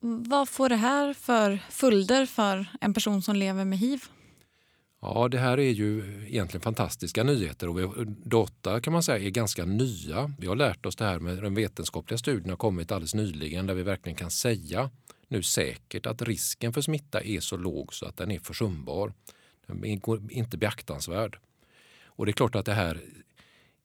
Vad 0.00 0.48
får 0.48 0.68
det 0.68 0.76
här 0.76 1.14
för 1.14 1.58
följder 1.70 2.26
för 2.26 2.66
en 2.80 2.94
person 2.94 3.22
som 3.22 3.36
lever 3.36 3.64
med 3.64 3.78
hiv? 3.78 4.04
Ja, 5.00 5.28
det 5.28 5.38
här 5.38 5.58
är 5.58 5.70
ju 5.70 6.24
egentligen 6.28 6.62
fantastiska 6.62 7.22
nyheter 7.22 7.68
och 7.68 8.06
data 8.06 8.80
kan 8.80 8.92
man 8.92 9.02
säga 9.02 9.26
är 9.26 9.30
ganska 9.30 9.64
nya. 9.64 10.34
Vi 10.38 10.46
har 10.46 10.56
lärt 10.56 10.86
oss 10.86 10.96
det 10.96 11.04
här 11.04 11.18
med 11.18 11.42
den 11.42 11.54
vetenskapliga 11.54 12.18
studien 12.18 12.50
har 12.50 12.56
kommit 12.56 12.92
alldeles 12.92 13.14
nyligen 13.14 13.66
där 13.66 13.74
vi 13.74 13.82
verkligen 13.82 14.16
kan 14.16 14.30
säga 14.30 14.90
nu 15.28 15.42
säkert 15.42 16.06
att 16.06 16.22
risken 16.22 16.72
för 16.72 16.80
smitta 16.80 17.20
är 17.20 17.40
så 17.40 17.56
låg 17.56 17.94
så 17.94 18.06
att 18.06 18.16
den 18.16 18.30
är 18.30 18.38
försumbar. 18.38 19.12
Den 19.66 19.84
är 19.84 20.32
inte 20.32 20.58
beaktansvärd. 20.58 21.38
Och 22.04 22.26
det 22.26 22.30
är 22.30 22.32
klart 22.34 22.54
att 22.54 22.66
det 22.66 22.74
här 22.74 23.00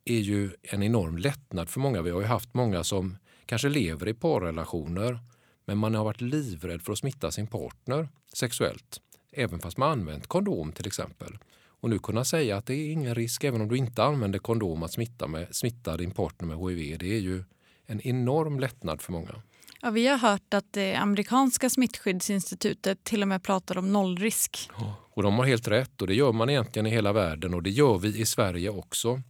är 0.05 0.19
ju 0.19 0.51
en 0.61 0.83
enorm 0.83 1.17
lättnad 1.17 1.69
för 1.69 1.79
många. 1.79 2.01
Vi 2.01 2.09
har 2.09 2.21
ju 2.21 2.27
haft 2.27 2.53
många 2.53 2.83
som 2.83 3.17
kanske 3.45 3.69
lever 3.69 4.07
i 4.07 4.13
parrelationer 4.13 5.19
men 5.65 5.77
man 5.77 5.95
har 5.95 6.03
varit 6.03 6.21
livrädd 6.21 6.81
för 6.81 6.91
att 6.91 6.99
smitta 6.99 7.31
sin 7.31 7.47
partner 7.47 8.09
sexuellt. 8.33 9.01
Även 9.31 9.59
fast 9.59 9.77
man 9.77 9.91
använt 9.91 10.27
kondom 10.27 10.71
till 10.71 10.87
exempel. 10.87 11.37
Och 11.81 11.89
nu 11.89 11.99
kunna 11.99 12.25
säga 12.25 12.57
att 12.57 12.65
det 12.65 12.73
är 12.73 12.91
ingen 12.91 13.15
risk 13.15 13.43
även 13.43 13.61
om 13.61 13.67
du 13.67 13.77
inte 13.77 14.03
använder 14.03 14.39
kondom 14.39 14.83
att 14.83 14.91
smitta, 14.91 15.27
med, 15.27 15.55
smitta 15.55 15.97
din 15.97 16.11
partner 16.11 16.47
med 16.47 16.71
hiv. 16.71 16.97
Det 16.97 17.15
är 17.15 17.19
ju 17.19 17.43
en 17.85 18.01
enorm 18.01 18.59
lättnad 18.59 19.01
för 19.01 19.11
många. 19.11 19.41
Ja, 19.81 19.89
vi 19.89 20.07
har 20.07 20.17
hört 20.17 20.53
att 20.53 20.73
det 20.73 20.95
amerikanska 20.95 21.69
smittskyddsinstitutet 21.69 23.03
till 23.03 23.21
och 23.21 23.27
med 23.27 23.43
pratar 23.43 23.77
om 23.77 23.93
nollrisk. 23.93 24.69
Och 25.13 25.23
de 25.23 25.35
har 25.35 25.45
helt 25.45 25.67
rätt 25.67 26.01
och 26.01 26.07
det 26.07 26.13
gör 26.13 26.31
man 26.31 26.49
egentligen 26.49 26.85
i 26.85 26.89
hela 26.89 27.13
världen 27.13 27.53
och 27.53 27.63
det 27.63 27.69
gör 27.69 27.97
vi 27.97 28.21
i 28.21 28.25
Sverige 28.25 28.69
också. 28.69 29.21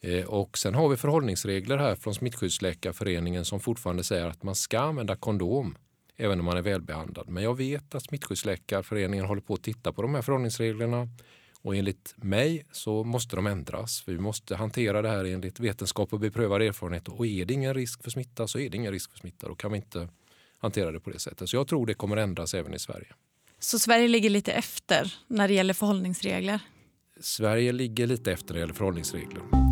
Eh, 0.00 0.24
och 0.24 0.58
sen 0.58 0.74
har 0.74 0.88
vi 0.88 0.96
förhållningsregler 0.96 1.78
här 1.78 1.94
från 1.94 2.14
Smittskyddsläkarföreningen 2.14 3.44
som 3.44 3.60
fortfarande 3.60 4.04
säger 4.04 4.26
att 4.26 4.42
man 4.42 4.54
ska 4.54 4.80
använda 4.80 5.16
kondom 5.16 5.76
även 6.16 6.40
om 6.40 6.46
man 6.46 6.56
är 6.56 6.62
välbehandlad. 6.62 7.28
Men 7.28 7.42
jag 7.42 7.56
vet 7.56 7.94
att 7.94 8.02
Smittskyddsläkarföreningen 8.02 9.26
håller 9.26 9.42
på 9.42 9.54
att 9.54 9.62
titta 9.62 9.92
på 9.92 10.02
de 10.02 10.14
här 10.14 10.22
förhållningsreglerna 10.22 11.08
och 11.66 11.76
enligt 11.76 12.14
mig 12.16 12.66
så 12.72 13.04
måste 13.04 13.36
de 13.36 13.46
ändras. 13.46 14.02
Vi 14.06 14.18
måste 14.18 14.56
hantera 14.56 15.02
det 15.02 15.08
här 15.08 15.24
enligt 15.24 15.60
vetenskap 15.60 16.12
och 16.12 16.20
beprövad 16.20 16.62
erfarenhet 16.62 17.08
och 17.08 17.26
är 17.26 17.44
det 17.44 17.54
ingen 17.54 17.74
risk 17.74 18.02
för 18.02 18.10
smitta 18.10 18.46
så 18.46 18.58
är 18.58 18.70
det 18.70 18.76
ingen 18.76 18.92
risk 18.92 19.10
för 19.10 19.18
smitta. 19.18 19.48
Då 19.48 19.54
kan 19.54 19.72
vi 19.72 19.76
inte 19.76 20.08
hantera 20.58 20.92
det 20.92 21.00
på 21.00 21.10
det 21.10 21.18
sättet. 21.18 21.48
Så 21.48 21.56
jag 21.56 21.68
tror 21.68 21.86
det 21.86 21.94
kommer 21.94 22.16
ändras 22.16 22.54
även 22.54 22.74
i 22.74 22.78
Sverige. 22.78 23.08
Så 23.58 23.78
Sverige 23.78 24.08
ligger 24.08 24.30
lite 24.30 24.52
efter 24.52 25.14
när 25.26 25.48
det 25.48 25.54
gäller 25.54 25.74
förhållningsregler? 25.74 26.60
Sverige 27.20 27.72
ligger 27.72 28.06
lite 28.06 28.32
efter 28.32 28.54
när 28.54 28.54
det 28.54 28.60
gäller 28.60 28.74
förhållningsregler. 28.74 29.65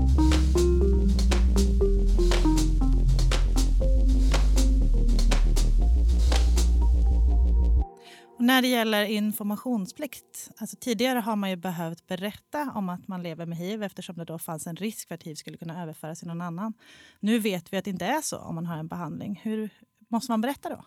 När 8.44 8.62
det 8.62 8.68
gäller 8.68 9.04
informationsplikt, 9.04 10.50
alltså 10.56 10.76
tidigare 10.80 11.18
har 11.18 11.36
man 11.36 11.50
ju 11.50 11.56
behövt 11.56 12.06
berätta 12.06 12.72
om 12.74 12.88
att 12.88 13.08
man 13.08 13.22
lever 13.22 13.46
med 13.46 13.58
hiv 13.58 13.82
eftersom 13.82 14.16
det 14.16 14.24
då 14.24 14.38
fanns 14.38 14.66
en 14.66 14.76
risk 14.76 15.08
för 15.08 15.14
att 15.14 15.22
hiv 15.22 15.34
skulle 15.34 15.56
kunna 15.56 15.82
överföras 15.82 16.18
till 16.18 16.28
någon 16.28 16.40
annan. 16.40 16.74
Nu 17.20 17.38
vet 17.38 17.72
vi 17.72 17.76
att 17.76 17.84
det 17.84 17.90
inte 17.90 18.04
är 18.04 18.20
så 18.20 18.38
om 18.38 18.54
man 18.54 18.66
har 18.66 18.76
en 18.76 18.88
behandling. 18.88 19.40
Hur 19.42 19.70
måste 20.08 20.32
man 20.32 20.40
berätta 20.40 20.68
då? 20.68 20.84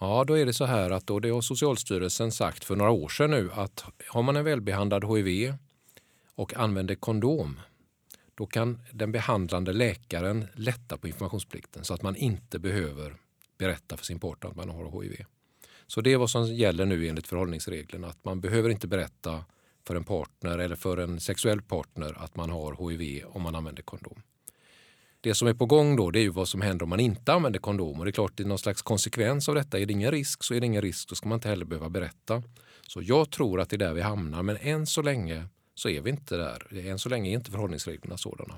Ja, 0.00 0.24
då 0.24 0.38
är 0.38 0.46
det 0.46 0.52
så 0.52 0.64
här 0.64 0.90
att 0.90 1.06
då 1.06 1.20
det 1.20 1.30
har 1.30 1.40
Socialstyrelsen 1.40 2.32
sagt 2.32 2.64
för 2.64 2.76
några 2.76 2.90
år 2.90 3.08
sedan 3.08 3.30
nu 3.30 3.50
att 3.52 3.84
har 4.08 4.22
man 4.22 4.36
en 4.36 4.44
välbehandlad 4.44 5.04
HIV 5.04 5.54
och 6.34 6.56
använder 6.56 6.94
kondom 6.94 7.60
då 8.34 8.46
kan 8.46 8.80
den 8.92 9.12
behandlande 9.12 9.72
läkaren 9.72 10.46
lätta 10.54 10.96
på 10.96 11.06
informationsplikten 11.08 11.84
så 11.84 11.94
att 11.94 12.02
man 12.02 12.16
inte 12.16 12.58
behöver 12.58 13.16
berätta 13.58 13.96
för 13.96 14.04
sin 14.04 14.20
partner 14.20 14.50
att 14.50 14.56
man 14.56 14.68
har 14.68 15.02
HIV. 15.02 15.24
Så 15.94 16.00
det 16.00 16.12
är 16.12 16.16
vad 16.16 16.30
som 16.30 16.54
gäller 16.54 16.86
nu 16.86 17.08
enligt 17.08 17.26
förhållningsreglerna. 17.26 18.06
Att 18.06 18.24
man 18.24 18.40
behöver 18.40 18.70
inte 18.70 18.88
berätta 18.88 19.44
för 19.86 19.94
en 19.94 20.04
partner 20.04 20.58
eller 20.58 20.76
för 20.76 20.96
en 20.96 21.20
sexuell 21.20 21.62
partner 21.62 22.16
att 22.18 22.36
man 22.36 22.50
har 22.50 22.90
HIV 22.90 23.24
om 23.26 23.42
man 23.42 23.54
använder 23.54 23.82
kondom. 23.82 24.22
Det 25.20 25.34
som 25.34 25.48
är 25.48 25.54
på 25.54 25.66
gång 25.66 25.96
då 25.96 26.10
det 26.10 26.18
är 26.18 26.22
ju 26.22 26.28
vad 26.28 26.48
som 26.48 26.60
händer 26.60 26.82
om 26.82 26.88
man 26.88 27.00
inte 27.00 27.32
använder 27.32 27.60
kondom. 27.60 27.98
Och 27.98 28.04
det 28.04 28.10
är 28.10 28.12
klart, 28.12 28.36
det 28.36 28.42
är 28.42 28.46
någon 28.46 28.58
slags 28.58 28.82
konsekvens 28.82 29.48
av 29.48 29.54
detta. 29.54 29.78
Är 29.78 29.86
det 29.86 29.92
ingen 29.92 30.10
risk 30.10 30.44
så 30.44 30.54
är 30.54 30.60
det 30.60 30.66
ingen 30.66 30.82
risk. 30.82 31.08
Då 31.08 31.14
ska 31.14 31.28
man 31.28 31.36
inte 31.36 31.48
heller 31.48 31.64
behöva 31.64 31.88
berätta. 31.88 32.42
Så 32.86 33.02
jag 33.02 33.30
tror 33.30 33.60
att 33.60 33.70
det 33.70 33.76
är 33.76 33.78
där 33.78 33.92
vi 33.92 34.00
hamnar. 34.00 34.42
Men 34.42 34.56
än 34.56 34.86
så 34.86 35.02
länge 35.02 35.46
så 35.74 35.88
är 35.88 36.00
vi 36.00 36.10
inte 36.10 36.36
där. 36.36 36.86
Än 36.86 36.98
så 36.98 37.08
länge 37.08 37.30
är 37.30 37.34
inte 37.34 37.50
förhållningsreglerna 37.50 38.16
sådana. 38.16 38.54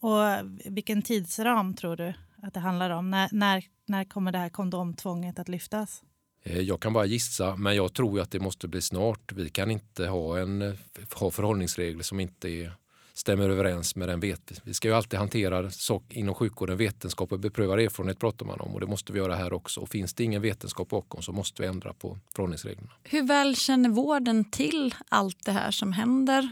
Och 0.00 0.24
eh, 0.24 0.44
vilken 0.64 1.02
tidsram 1.02 1.74
tror 1.74 1.96
du 1.96 2.14
att 2.42 2.54
det 2.54 2.60
handlar 2.60 2.90
om? 2.90 3.10
När, 3.10 3.28
när, 3.32 3.64
när 3.86 4.04
kommer 4.04 4.32
det 4.32 4.38
här 4.38 4.48
kondomtvånget 4.48 5.38
att 5.38 5.48
lyftas? 5.48 6.02
Eh, 6.42 6.60
jag 6.60 6.80
kan 6.80 6.92
bara 6.92 7.04
gissa, 7.04 7.56
men 7.56 7.76
jag 7.76 7.94
tror 7.94 8.20
att 8.20 8.30
det 8.30 8.40
måste 8.40 8.68
bli 8.68 8.80
snart. 8.80 9.32
Vi 9.32 9.50
kan 9.50 9.70
inte 9.70 10.06
ha, 10.06 10.38
en, 10.38 10.62
eh, 10.62 10.74
ha 11.14 11.30
förhållningsregler 11.30 12.02
som 12.02 12.20
inte 12.20 12.48
är, 12.48 12.72
stämmer 13.14 13.48
överens 13.48 13.96
med 13.96 14.08
den 14.08 14.20
vet. 14.20 14.60
Vi 14.64 14.74
ska 14.74 14.88
ju 14.88 14.94
alltid 14.94 15.18
hantera 15.18 15.70
sak 15.70 16.04
inom 16.08 16.34
sjukvården. 16.34 16.76
Vetenskap 16.76 17.32
och 17.32 17.40
beprövad 17.40 17.80
erfarenhet 17.80 18.18
pratar 18.18 18.46
man 18.46 18.60
om 18.60 18.74
och 18.74 18.80
det 18.80 18.86
måste 18.86 19.12
vi 19.12 19.18
göra 19.18 19.34
här 19.34 19.52
också. 19.52 19.80
Och 19.80 19.88
finns 19.88 20.14
det 20.14 20.24
ingen 20.24 20.42
vetenskap 20.42 20.88
bakom 20.88 21.22
så 21.22 21.32
måste 21.32 21.62
vi 21.62 21.68
ändra 21.68 21.92
på 21.92 22.18
förhållningsreglerna. 22.34 22.90
Hur 23.02 23.22
väl 23.22 23.56
känner 23.56 23.88
vården 23.88 24.44
till 24.50 24.94
allt 25.08 25.44
det 25.44 25.52
här 25.52 25.70
som 25.70 25.92
händer 25.92 26.50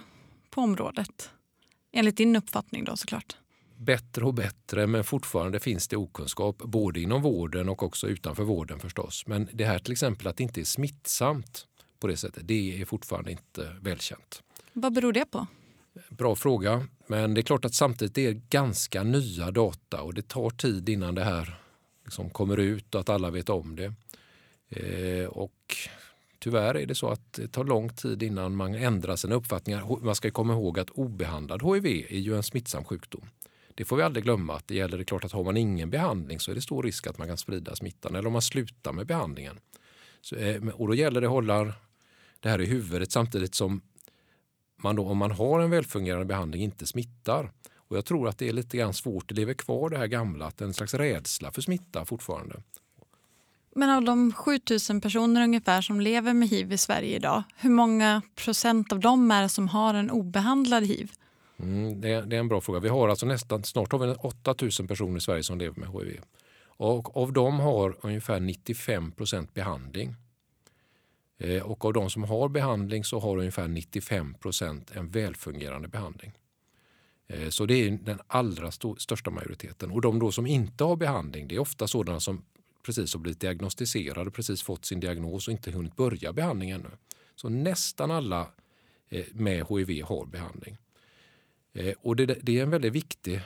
på 0.51 0.61
området? 0.61 1.31
Enligt 1.93 2.17
din 2.17 2.37
uppfattning 2.37 2.85
då 2.85 2.97
såklart 2.97 3.37
bättre 3.81 4.25
och 4.25 4.35
bättre 4.35 4.87
men 4.87 5.05
fortfarande 5.05 5.61
finns 5.61 5.89
det 5.89 5.97
okunskap 5.97 6.59
både 6.59 7.01
inom 7.01 7.23
vården 7.23 7.69
och 7.69 7.83
också 7.83 8.07
utanför 8.09 8.45
vården 8.45 8.81
förstås. 8.81 9.27
Men 9.27 9.49
det 9.53 9.65
här 9.65 9.79
till 9.79 9.93
exempel 9.93 10.27
att 10.27 10.37
det 10.37 10.43
inte 10.43 10.61
är 10.61 10.65
smittsamt 10.65 11.67
på 12.01 12.07
det 12.07 12.17
sättet, 12.17 12.49
det 12.49 12.81
är 12.81 12.85
fortfarande 12.85 13.31
inte 13.31 13.77
välkänt. 13.81 14.43
Vad 14.73 14.93
beror 14.93 15.13
det 15.13 15.25
på? 15.25 15.47
Bra 16.09 16.37
fråga, 16.37 16.87
men 17.07 17.35
det 17.35 17.41
är 17.41 17.43
klart 17.43 17.65
att 17.65 17.75
samtidigt 17.75 18.19
är 18.19 18.29
det 18.35 18.41
ganska 18.51 19.03
nya 19.03 19.51
data 19.51 20.03
och 20.03 20.15
det 20.15 20.29
tar 20.29 20.51
tid 20.51 20.89
innan 20.89 21.15
det 21.15 21.25
här 21.25 21.61
liksom 22.05 22.31
kommer 22.31 22.57
ut 22.57 22.95
och 22.95 23.01
att 23.01 23.09
alla 23.09 23.31
vet 23.31 23.49
om 23.49 23.77
det. 23.77 23.95
Eh, 24.69 25.27
och 25.27 25.77
tyvärr 26.39 26.77
är 26.77 26.87
det 26.87 26.95
så 26.95 27.09
att 27.09 27.33
det 27.33 27.49
tar 27.49 27.65
lång 27.65 27.89
tid 27.89 28.23
innan 28.23 28.57
man 28.57 28.75
ändrar 28.75 29.17
sina 29.17 29.35
uppfattningar. 29.35 30.05
Man 30.05 30.15
ska 30.15 30.31
komma 30.31 30.53
ihåg 30.53 30.79
att 30.79 30.91
obehandlad 30.91 31.63
HIV 31.63 31.87
är 31.87 32.19
ju 32.19 32.37
en 32.37 32.43
smittsam 32.43 32.85
sjukdom. 32.85 33.29
Det 33.81 33.85
får 33.85 33.97
vi 33.97 34.03
aldrig 34.03 34.25
glömma 34.25 34.57
att 34.57 34.69
det 34.69 34.75
gäller 34.75 34.99
det 34.99 35.05
klart 35.05 35.25
att 35.25 35.33
har 35.33 35.45
man 35.45 35.57
ingen 35.57 35.91
behandling 35.91 36.41
så 36.41 36.51
är 36.51 36.55
det 36.55 36.61
stor 36.61 36.83
risk 36.83 37.07
att 37.07 37.19
man 37.19 37.29
kan 37.29 37.37
sprida 37.37 37.77
smittan 37.77 38.15
eller 38.15 38.27
om 38.27 38.33
man 38.33 38.43
slutar 38.43 38.93
med 38.93 39.07
behandlingen. 39.07 39.59
Så, 40.21 40.37
eh, 40.37 40.69
och 40.69 40.89
då 40.89 40.95
gäller 40.95 41.21
det 41.21 41.27
att 41.27 41.33
hålla 41.33 41.73
det 42.41 42.49
här 42.49 42.61
i 42.61 42.67
huvudet 42.67 43.13
samtidigt 43.13 43.55
som 43.55 43.81
man 44.77 44.97
då, 44.97 45.09
om 45.09 45.19
man 45.19 45.31
har 45.31 45.61
en 45.61 45.71
välfungerande 45.71 46.25
behandling 46.25 46.63
inte 46.63 46.87
smittar. 46.87 47.53
Och 47.75 47.97
jag 47.97 48.05
tror 48.05 48.29
att 48.29 48.39
det 48.39 48.49
är 48.49 48.53
lite 48.53 48.77
grann 48.77 48.95
svårt, 48.95 49.29
det 49.29 49.35
lever 49.35 49.55
kvar 49.55 49.91
det 49.91 49.99
här 49.99 50.07
gamla, 50.07 50.47
att 50.47 50.61
en 50.61 50.75
slags 50.75 50.95
rädsla 50.95 51.51
för 51.51 51.63
smitta 51.63 52.05
fortfarande. 52.05 52.63
Men 53.75 53.91
av 53.91 54.05
de 54.05 54.33
7000 54.33 55.01
personer 55.01 55.43
ungefär 55.43 55.83
som 55.83 56.01
lever 56.01 56.35
med 56.35 56.49
hiv 56.49 56.73
i 56.73 56.79
Sverige 56.79 57.17
idag, 57.17 57.43
hur 57.57 57.71
många 57.71 58.23
procent 58.35 58.93
av 58.93 59.01
dem 59.01 59.31
är 59.31 59.43
det 59.43 59.49
som 59.49 59.69
har 59.69 59.95
en 59.95 60.11
obehandlad 60.11 60.87
hiv? 60.87 61.13
Mm, 61.63 62.01
det, 62.01 62.21
det, 62.21 62.37
är 62.37 62.41
en 62.41 62.49
bra 62.49 62.61
fråga. 62.61 62.81
Vi 62.81 62.89
har 62.89 63.09
alltså 63.09 63.27
nästan, 63.27 63.65
snart 63.65 63.93
har 63.93 63.99
vi 63.99 64.15
8000 64.15 64.89
personer 64.89 65.17
i 65.17 65.21
Sverige 65.21 65.43
som 65.43 65.59
lever 65.59 65.81
med 65.81 65.89
HIV. 65.89 66.21
Och 66.63 67.17
av 67.17 67.33
dem 67.33 67.61
har 67.61 67.97
ungefär 68.01 68.41
95 68.41 69.13
procent 69.13 69.55
behandling. 69.55 70.15
Eh, 71.39 71.63
och 71.63 71.85
av 71.85 71.93
de 71.93 72.11
som 72.11 72.25
har 72.25 72.49
behandling 72.49 73.05
så 73.05 73.19
har 73.19 73.37
ungefär 73.37 73.69
95 73.69 74.35
procent 74.35 74.91
en 74.91 75.11
välfungerande 75.11 75.89
behandling. 75.89 76.33
Eh, 77.27 77.49
så 77.49 77.67
det 77.67 77.75
är 77.75 77.91
den 77.91 78.21
allra 78.27 78.71
största 78.99 79.31
majoriteten. 79.31 79.91
Och 79.91 80.01
de 80.01 80.19
då 80.19 80.33
som 80.33 80.47
inte 80.47 80.85
har 80.85 80.97
behandling 80.97 81.49
det 81.49 81.55
är 81.55 81.59
ofta 81.59 81.87
sådana 81.87 82.21
som 82.21 82.45
precis 82.87 83.15
har 83.15 83.21
blivit 83.21 83.41
diagnostiserade, 83.41 84.31
precis 84.31 84.63
fått 84.63 84.85
sin 84.85 85.01
diagnos 85.01 85.49
och 85.49 85.53
inte 85.53 85.71
hunnit 85.71 85.97
börja 85.97 86.33
behandling 86.33 86.71
ännu. 86.71 86.91
Så 87.37 87.49
nästan 87.49 88.11
alla 88.11 88.49
eh, 89.09 89.25
med 89.33 89.67
HIV 89.69 90.05
har 90.05 90.27
behandling. 90.27 90.77
Eh, 91.73 91.95
och 92.03 92.17
det, 92.17 92.27
det, 92.27 92.59
är 92.59 92.63
en 92.63 92.71
väldigt 92.71 92.93
viktig 92.93 93.41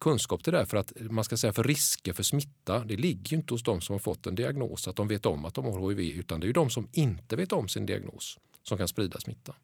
kunskap 0.00 0.44
det 0.44 0.50
där 0.50 0.64
för 0.64 0.76
att 0.76 0.92
man 1.00 1.24
ska 1.24 1.36
säga 1.36 1.52
för 1.52 1.64
risker 1.64 2.12
för 2.12 2.22
smitta, 2.22 2.78
det 2.78 2.96
ligger 2.96 3.36
inte 3.36 3.54
hos 3.54 3.62
de 3.62 3.80
som 3.80 3.94
har 3.94 3.98
fått 3.98 4.26
en 4.26 4.34
diagnos 4.34 4.88
att 4.88 4.96
de 4.96 5.08
vet 5.08 5.26
om 5.26 5.44
att 5.44 5.54
de 5.54 5.64
har 5.64 5.90
HIV 5.90 6.18
utan 6.18 6.40
det 6.40 6.48
är 6.48 6.52
de 6.52 6.70
som 6.70 6.88
inte 6.92 7.36
vet 7.36 7.52
om 7.52 7.68
sin 7.68 7.86
diagnos 7.86 8.38
som 8.62 8.78
kan 8.78 8.88
sprida 8.88 9.20
smitta. 9.20 9.54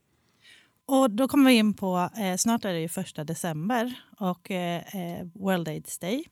Och 0.86 1.10
då 1.10 1.28
kommer 1.28 1.50
vi 1.50 1.56
in 1.56 1.74
på, 1.74 2.10
eh, 2.18 2.36
snart 2.36 2.64
är 2.64 2.72
det 2.72 2.80
ju 2.80 2.88
första 2.88 3.24
december 3.24 3.94
och 4.18 4.50
eh, 4.50 4.96
eh 4.96 5.26
World 5.34 5.68
AIDS 5.68 5.98
Day. 5.98 6.24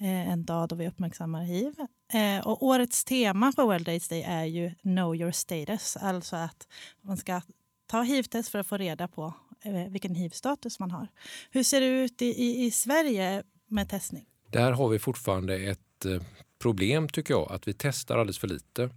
Eh, 0.00 0.28
en 0.32 0.44
dag 0.44 0.68
då 0.68 0.76
vi 0.76 0.88
uppmärksammar 0.88 1.42
hiv. 1.42 1.74
Eh, 2.12 2.46
och 2.46 2.62
årets 2.62 3.04
tema 3.04 3.52
på 3.52 3.64
World 3.64 3.88
AIDS 3.88 4.08
Day 4.08 4.22
är 4.22 4.44
ju 4.44 4.74
Know 4.82 5.16
your 5.16 5.30
status. 5.30 5.96
Alltså 5.96 6.36
att 6.36 6.68
man 7.00 7.16
ska 7.16 7.40
ta 7.86 8.02
hiv-test 8.02 8.48
för 8.48 8.58
att 8.58 8.66
få 8.66 8.76
reda 8.76 9.08
på 9.08 9.34
Eh, 9.62 9.88
vilken 9.88 10.14
hiv-status 10.14 10.78
man 10.78 10.90
har. 10.90 11.08
Hur 11.50 11.62
ser 11.62 11.80
det 11.80 11.86
ut 11.86 12.22
i, 12.22 12.26
i, 12.26 12.64
i 12.64 12.70
Sverige 12.70 13.42
med 13.68 13.88
testning? 13.88 14.26
Där 14.50 14.72
har 14.72 14.88
vi 14.88 14.98
fortfarande 14.98 15.56
ett 15.56 16.04
eh, 16.04 16.22
problem 16.58 17.08
tycker 17.08 17.34
jag, 17.34 17.52
att 17.52 17.68
vi 17.68 17.72
testar 17.72 18.18
alldeles 18.18 18.38
för 18.38 18.48
lite. 18.48 18.90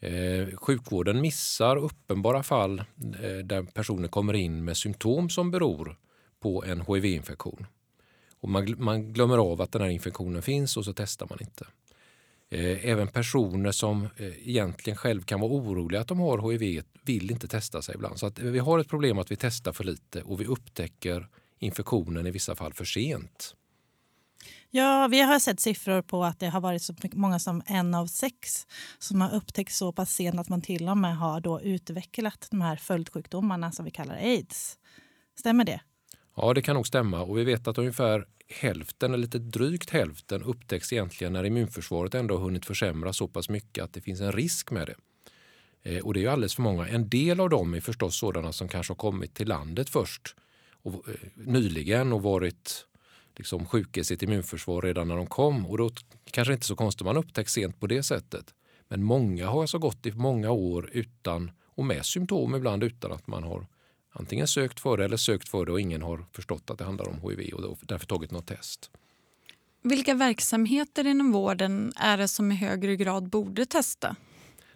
Eh, 0.00 0.56
sjukvården 0.56 1.20
missar 1.20 1.76
uppenbara 1.76 2.42
fall 2.42 2.78
eh, 2.78 3.38
där 3.44 3.62
personer 3.62 4.08
kommer 4.08 4.34
in 4.34 4.64
med 4.64 4.76
symptom 4.76 5.30
som 5.30 5.50
beror 5.50 5.98
på 6.40 6.64
en 6.64 6.80
hiv-infektion. 6.80 7.66
Och 8.40 8.48
man, 8.48 8.74
man 8.78 9.12
glömmer 9.12 9.38
av 9.38 9.60
att 9.60 9.72
den 9.72 9.82
här 9.82 9.88
infektionen 9.88 10.42
finns 10.42 10.76
och 10.76 10.84
så 10.84 10.92
testar 10.92 11.26
man 11.30 11.38
inte. 11.40 11.66
Eh, 12.54 12.90
även 12.90 13.08
personer 13.08 13.72
som 13.72 14.04
eh, 14.16 14.48
egentligen 14.48 14.96
själv 14.96 15.22
kan 15.22 15.40
vara 15.40 15.52
oroliga 15.52 16.00
att 16.00 16.08
de 16.08 16.18
har 16.18 16.50
hiv 16.50 16.84
vill 17.02 17.30
inte 17.30 17.48
testa 17.48 17.82
sig 17.82 17.94
ibland. 17.94 18.18
Så 18.18 18.26
att 18.26 18.38
vi 18.38 18.58
har 18.58 18.78
ett 18.78 18.88
problem 18.88 19.18
att 19.18 19.30
vi 19.30 19.36
testar 19.36 19.72
för 19.72 19.84
lite 19.84 20.22
och 20.22 20.40
vi 20.40 20.46
upptäcker 20.46 21.28
infektionen 21.58 22.26
i 22.26 22.30
vissa 22.30 22.54
fall 22.54 22.72
för 22.72 22.84
sent. 22.84 23.54
Ja, 24.70 25.08
vi 25.10 25.20
har 25.20 25.38
sett 25.38 25.60
siffror 25.60 26.02
på 26.02 26.24
att 26.24 26.40
det 26.40 26.48
har 26.48 26.60
varit 26.60 26.82
så 26.82 26.94
många 27.12 27.38
som 27.38 27.62
en 27.66 27.94
av 27.94 28.06
sex 28.06 28.66
som 28.98 29.20
har 29.20 29.34
upptäckts 29.34 29.76
så 29.76 29.92
pass 29.92 30.14
sent 30.14 30.40
att 30.40 30.48
man 30.48 30.62
till 30.62 30.88
och 30.88 30.96
med 30.96 31.16
har 31.16 31.40
då 31.40 31.60
utvecklat 31.60 32.48
de 32.50 32.60
här 32.60 32.76
följdsjukdomarna 32.76 33.72
som 33.72 33.84
vi 33.84 33.90
kallar 33.90 34.14
aids. 34.14 34.78
Stämmer 35.38 35.64
det? 35.64 35.80
Ja, 36.36 36.54
det 36.54 36.62
kan 36.62 36.74
nog 36.74 36.86
stämma 36.86 37.20
och 37.20 37.38
vi 37.38 37.44
vet 37.44 37.68
att 37.68 37.78
ungefär 37.78 38.26
hälften, 38.48 39.10
eller 39.10 39.22
lite 39.22 39.38
drygt 39.38 39.90
hälften, 39.90 40.42
upptäcks 40.42 40.92
egentligen 40.92 41.32
när 41.32 41.44
immunförsvaret 41.44 42.14
ändå 42.14 42.36
har 42.36 42.44
hunnit 42.44 42.66
försämras 42.66 43.16
så 43.16 43.28
pass 43.28 43.48
mycket 43.48 43.84
att 43.84 43.92
det 43.92 44.00
finns 44.00 44.20
en 44.20 44.32
risk 44.32 44.70
med 44.70 44.86
det. 44.86 44.96
Eh, 45.90 46.04
och 46.04 46.14
det 46.14 46.20
är 46.20 46.22
ju 46.22 46.28
alldeles 46.28 46.54
för 46.54 46.62
många. 46.62 46.88
En 46.88 47.08
del 47.08 47.40
av 47.40 47.50
dem 47.50 47.74
är 47.74 47.80
förstås 47.80 48.18
sådana 48.18 48.52
som 48.52 48.68
kanske 48.68 48.90
har 48.90 48.96
kommit 48.96 49.34
till 49.34 49.48
landet 49.48 49.88
först 49.90 50.34
och, 50.82 51.08
eh, 51.08 51.14
nyligen 51.34 52.12
och 52.12 52.22
varit 52.22 52.86
liksom, 53.36 53.66
sjuka 53.66 54.00
i 54.00 54.04
sitt 54.04 54.22
immunförsvar 54.22 54.82
redan 54.82 55.08
när 55.08 55.16
de 55.16 55.26
kom. 55.26 55.66
Och 55.66 55.78
då 55.78 55.90
kanske 56.30 56.52
inte 56.52 56.66
så 56.66 56.76
konstigt 56.76 57.04
man 57.04 57.16
upptäcks 57.16 57.52
sent 57.52 57.80
på 57.80 57.86
det 57.86 58.02
sättet. 58.02 58.54
Men 58.88 59.02
många 59.02 59.48
har 59.48 59.60
alltså 59.60 59.78
gått 59.78 60.06
i 60.06 60.12
många 60.12 60.50
år 60.50 60.90
utan 60.92 61.50
och 61.64 61.84
med 61.84 62.06
symptom 62.06 62.54
ibland 62.54 62.84
utan 62.84 63.12
att 63.12 63.26
man 63.26 63.42
har 63.42 63.66
antingen 64.14 64.48
sökt 64.48 64.80
för 64.80 64.96
det 64.96 65.04
eller 65.04 65.16
sökt 65.16 65.48
för 65.48 65.66
det 65.66 65.72
och 65.72 65.80
ingen 65.80 66.02
har 66.02 66.24
förstått 66.32 66.70
att 66.70 66.78
det 66.78 66.84
handlar 66.84 67.08
om 67.08 67.30
hiv 67.30 67.54
och 67.54 67.78
därför 67.82 68.06
tagit 68.06 68.30
något 68.30 68.46
test. 68.46 68.90
Vilka 69.82 70.14
verksamheter 70.14 71.06
inom 71.06 71.32
vården 71.32 71.92
är 71.96 72.16
det 72.16 72.28
som 72.28 72.52
i 72.52 72.54
högre 72.54 72.96
grad 72.96 73.28
borde 73.28 73.66
testa? 73.66 74.16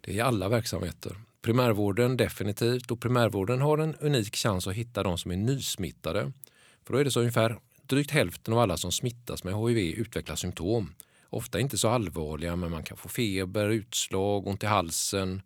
Det 0.00 0.18
är 0.18 0.24
alla 0.24 0.48
verksamheter. 0.48 1.16
Primärvården 1.42 2.16
definitivt 2.16 2.90
och 2.90 3.00
primärvården 3.00 3.60
har 3.60 3.78
en 3.78 3.94
unik 3.94 4.36
chans 4.36 4.66
att 4.66 4.74
hitta 4.74 5.02
de 5.02 5.18
som 5.18 5.30
är 5.30 5.36
nysmittade. 5.36 6.32
För 6.84 6.92
då 6.92 6.98
är 6.98 7.04
det 7.04 7.10
så 7.10 7.20
ungefär 7.20 7.58
drygt 7.82 8.10
hälften 8.10 8.54
av 8.54 8.60
alla 8.60 8.76
som 8.76 8.92
smittas 8.92 9.44
med 9.44 9.54
hiv 9.54 9.78
utvecklar 9.78 10.36
symptom. 10.36 10.94
Ofta 11.30 11.60
inte 11.60 11.78
så 11.78 11.88
allvarliga 11.88 12.56
men 12.56 12.70
man 12.70 12.82
kan 12.82 12.96
få 12.96 13.08
feber, 13.08 13.68
utslag, 13.68 14.46
ont 14.46 14.62
i 14.62 14.66
halsen, 14.66 15.42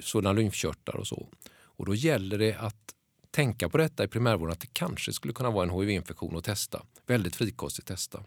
sådana 0.00 0.32
lymfkörtlar 0.32 0.96
och 0.96 1.06
så. 1.06 1.28
Och 1.52 1.86
då 1.86 1.94
gäller 1.94 2.38
det 2.38 2.54
att 2.54 2.94
tänka 3.32 3.68
på 3.68 3.78
detta 3.78 4.04
i 4.04 4.08
primärvården 4.08 4.52
att 4.52 4.60
det 4.60 4.72
kanske 4.72 5.12
skulle 5.12 5.32
kunna 5.34 5.50
vara 5.50 5.64
en 5.64 5.80
hiv-infektion 5.80 6.36
att 6.36 6.44
testa. 6.44 6.82
Väldigt 7.06 7.36
frikostigt 7.36 7.88
testa. 7.88 8.24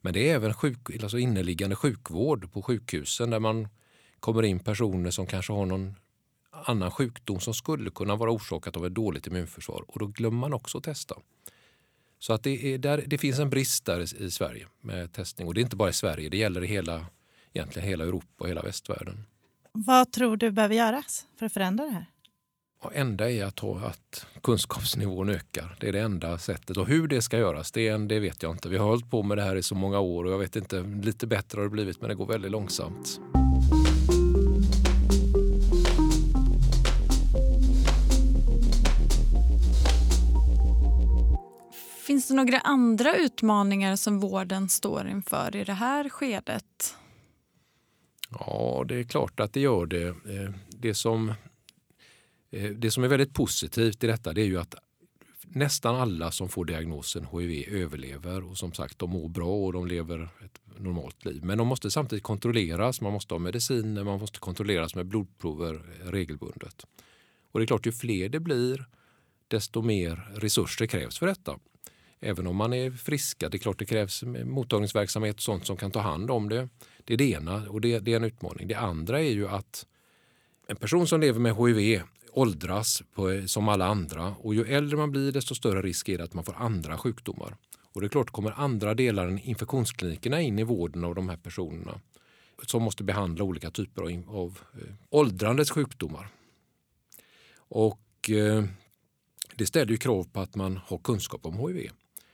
Men 0.00 0.12
det 0.12 0.30
är 0.30 0.34
även 0.34 0.54
sjuk, 0.54 1.02
alltså 1.02 1.18
inneliggande 1.18 1.76
sjukvård 1.76 2.52
på 2.52 2.62
sjukhusen 2.62 3.30
där 3.30 3.40
man 3.40 3.68
kommer 4.20 4.42
in 4.42 4.58
personer 4.58 5.10
som 5.10 5.26
kanske 5.26 5.52
har 5.52 5.66
någon 5.66 5.94
annan 6.50 6.90
sjukdom 6.90 7.40
som 7.40 7.54
skulle 7.54 7.90
kunna 7.90 8.16
vara 8.16 8.30
orsakat 8.30 8.76
av 8.76 8.86
ett 8.86 8.94
dåligt 8.94 9.26
immunförsvar 9.26 9.84
och 9.88 9.98
då 9.98 10.06
glömmer 10.06 10.38
man 10.38 10.52
också 10.52 10.78
att 10.78 10.84
testa. 10.84 11.14
Så 12.18 12.32
att 12.32 12.42
det, 12.42 12.74
är 12.74 12.78
där, 12.78 13.04
det 13.06 13.18
finns 13.18 13.38
en 13.38 13.50
brist 13.50 13.84
där 13.84 14.22
i 14.22 14.30
Sverige 14.30 14.66
med 14.80 15.12
testning 15.12 15.48
och 15.48 15.54
det 15.54 15.60
är 15.60 15.62
inte 15.62 15.76
bara 15.76 15.90
i 15.90 15.92
Sverige, 15.92 16.28
det 16.28 16.36
gäller 16.36 16.64
i 16.64 16.66
hela, 16.66 17.06
egentligen 17.52 17.88
hela 17.88 18.04
Europa 18.04 18.44
och 18.44 18.48
hela 18.48 18.62
västvärlden. 18.62 19.24
Vad 19.72 20.12
tror 20.12 20.36
du 20.36 20.50
behöver 20.50 20.74
göras 20.74 21.26
för 21.38 21.46
att 21.46 21.52
förändra 21.52 21.84
det 21.84 21.90
här? 21.90 22.06
Och 22.82 22.96
enda 22.96 23.30
är 23.30 23.44
att, 23.44 23.64
att 23.64 24.26
kunskapsnivån 24.42 25.28
ökar. 25.28 25.76
Det 25.80 25.88
är 25.88 25.92
det 25.92 26.00
enda 26.00 26.38
sättet. 26.38 26.76
Och 26.76 26.86
hur 26.86 27.08
det 27.08 27.22
ska 27.22 27.38
göras, 27.38 27.72
det, 27.72 27.96
det 27.96 28.20
vet 28.20 28.42
jag 28.42 28.52
inte. 28.52 28.68
Vi 28.68 28.76
har 28.76 28.86
hållit 28.86 29.10
på 29.10 29.22
med 29.22 29.38
det 29.38 29.42
här 29.42 29.56
i 29.56 29.62
så 29.62 29.74
många 29.74 30.00
år 30.00 30.24
och 30.24 30.32
jag 30.32 30.38
vet 30.38 30.56
inte, 30.56 30.80
lite 31.02 31.26
bättre 31.26 31.58
har 31.58 31.62
det 31.62 31.70
blivit 31.70 32.00
men 32.00 32.08
det 32.08 32.14
går 32.14 32.26
väldigt 32.26 32.50
långsamt. 32.50 33.20
Finns 42.06 42.28
det 42.28 42.34
några 42.34 42.58
andra 42.58 43.16
utmaningar 43.16 43.96
som 43.96 44.20
vården 44.20 44.68
står 44.68 45.08
inför 45.08 45.56
i 45.56 45.64
det 45.64 45.72
här 45.72 46.08
skedet? 46.08 46.96
Ja, 48.30 48.84
det 48.88 49.00
är 49.00 49.04
klart 49.04 49.40
att 49.40 49.52
det 49.52 49.60
gör 49.60 49.86
det. 49.86 50.06
Eh, 50.06 50.50
det 50.68 50.94
som, 50.94 51.32
Eh, 52.52 52.70
det 52.70 52.90
som 52.90 53.04
är 53.04 53.08
väldigt 53.08 53.34
positivt 53.34 54.04
i 54.04 54.06
detta 54.06 54.32
det 54.32 54.40
är 54.40 54.46
ju 54.46 54.58
att 54.58 54.74
nästan 55.42 55.96
alla 55.96 56.30
som 56.30 56.48
får 56.48 56.64
diagnosen 56.64 57.26
hiv 57.32 57.74
överlever 57.74 58.50
och 58.50 58.58
som 58.58 58.72
sagt 58.72 58.98
de 58.98 59.10
mår 59.10 59.28
bra 59.28 59.54
och 59.66 59.72
de 59.72 59.86
lever 59.86 60.28
ett 60.44 60.60
normalt 60.78 61.24
liv. 61.24 61.44
Men 61.44 61.58
de 61.58 61.66
måste 61.66 61.90
samtidigt 61.90 62.24
kontrolleras. 62.24 63.00
Man 63.00 63.12
måste 63.12 63.34
ha 63.34 63.38
mediciner, 63.38 64.04
man 64.04 64.20
måste 64.20 64.38
kontrolleras 64.38 64.94
med 64.94 65.06
blodprover 65.06 65.74
eh, 65.74 66.10
regelbundet. 66.10 66.86
Och 67.52 67.60
det 67.60 67.64
är 67.64 67.66
klart, 67.66 67.86
ju 67.86 67.92
fler 67.92 68.28
det 68.28 68.40
blir 68.40 68.84
desto 69.48 69.82
mer 69.82 70.28
resurser 70.34 70.86
krävs 70.86 71.18
för 71.18 71.26
detta 71.26 71.58
även 72.22 72.46
om 72.46 72.56
man 72.56 72.72
är 72.72 72.90
friska. 72.90 73.48
Det 73.48 73.56
är 73.56 73.58
klart 73.58 73.78
det 73.78 73.84
krävs 73.84 74.22
mottagningsverksamhet 74.44 75.36
och 75.36 75.42
sånt 75.42 75.66
som 75.66 75.76
kan 75.76 75.90
ta 75.90 76.00
hand 76.00 76.30
om 76.30 76.48
det. 76.48 76.68
Det 77.04 77.14
är 77.14 77.18
det 77.18 77.30
ena 77.30 77.68
och 77.68 77.80
det, 77.80 77.98
det 77.98 78.12
är 78.12 78.16
en 78.16 78.24
utmaning. 78.24 78.68
Det 78.68 78.74
andra 78.74 79.20
är 79.20 79.30
ju 79.30 79.48
att 79.48 79.86
en 80.66 80.76
person 80.76 81.06
som 81.06 81.20
lever 81.20 81.40
med 81.40 81.56
hiv 81.56 81.78
åldras 82.32 83.02
på, 83.14 83.42
som 83.46 83.68
alla 83.68 83.86
andra 83.86 84.34
och 84.38 84.54
ju 84.54 84.64
äldre 84.64 84.96
man 84.96 85.10
blir 85.10 85.32
desto 85.32 85.54
större 85.54 85.82
risk 85.82 86.08
är 86.08 86.18
det 86.18 86.24
att 86.24 86.34
man 86.34 86.44
får 86.44 86.54
andra 86.54 86.98
sjukdomar. 86.98 87.56
Och 87.94 88.00
det 88.00 88.06
är 88.06 88.08
klart 88.08 88.30
kommer 88.30 88.50
andra 88.50 88.94
delar 88.94 89.26
än 89.26 89.38
infektionsklinikerna 89.38 90.40
in 90.40 90.58
i 90.58 90.62
vården 90.62 91.04
av 91.04 91.14
de 91.14 91.28
här 91.28 91.36
personerna 91.36 92.00
som 92.66 92.82
måste 92.82 93.04
behandla 93.04 93.44
olika 93.44 93.70
typer 93.70 94.02
av, 94.02 94.24
av 94.28 94.58
eh, 94.74 94.94
åldrandets 95.10 95.70
sjukdomar. 95.70 96.28
Och 97.56 98.30
eh, 98.30 98.64
det 99.54 99.66
ställer 99.66 99.92
ju 99.92 99.98
krav 99.98 100.24
på 100.32 100.40
att 100.40 100.54
man 100.54 100.80
har 100.86 100.98
kunskap 100.98 101.46
om 101.46 101.58
hiv. 101.58 101.90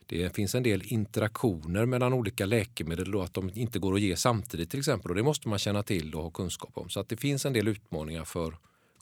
Det 0.07 0.35
finns 0.35 0.55
en 0.55 0.63
del 0.63 0.83
interaktioner 0.85 1.87
mellan 1.87 2.13
olika 2.13 2.47
läkemedel 2.47 3.15
och 3.15 3.25
att 3.25 3.35
de 3.35 3.51
inte 3.55 3.79
går 3.79 3.95
att 3.95 4.01
ge 4.01 4.17
samtidigt 4.17 4.71
till 4.71 4.79
exempel. 4.79 5.11
Och 5.11 5.17
det 5.17 5.23
måste 5.23 5.49
man 5.49 5.59
känna 5.59 5.83
till 5.83 6.15
och 6.15 6.23
ha 6.23 6.31
kunskap 6.31 6.71
om. 6.75 6.89
Så 6.89 7.01
att 7.01 7.09
det 7.09 7.17
finns 7.17 7.47
en 7.47 7.53
del 7.53 7.69
utmaningar 7.69 8.25
för 8.25 8.57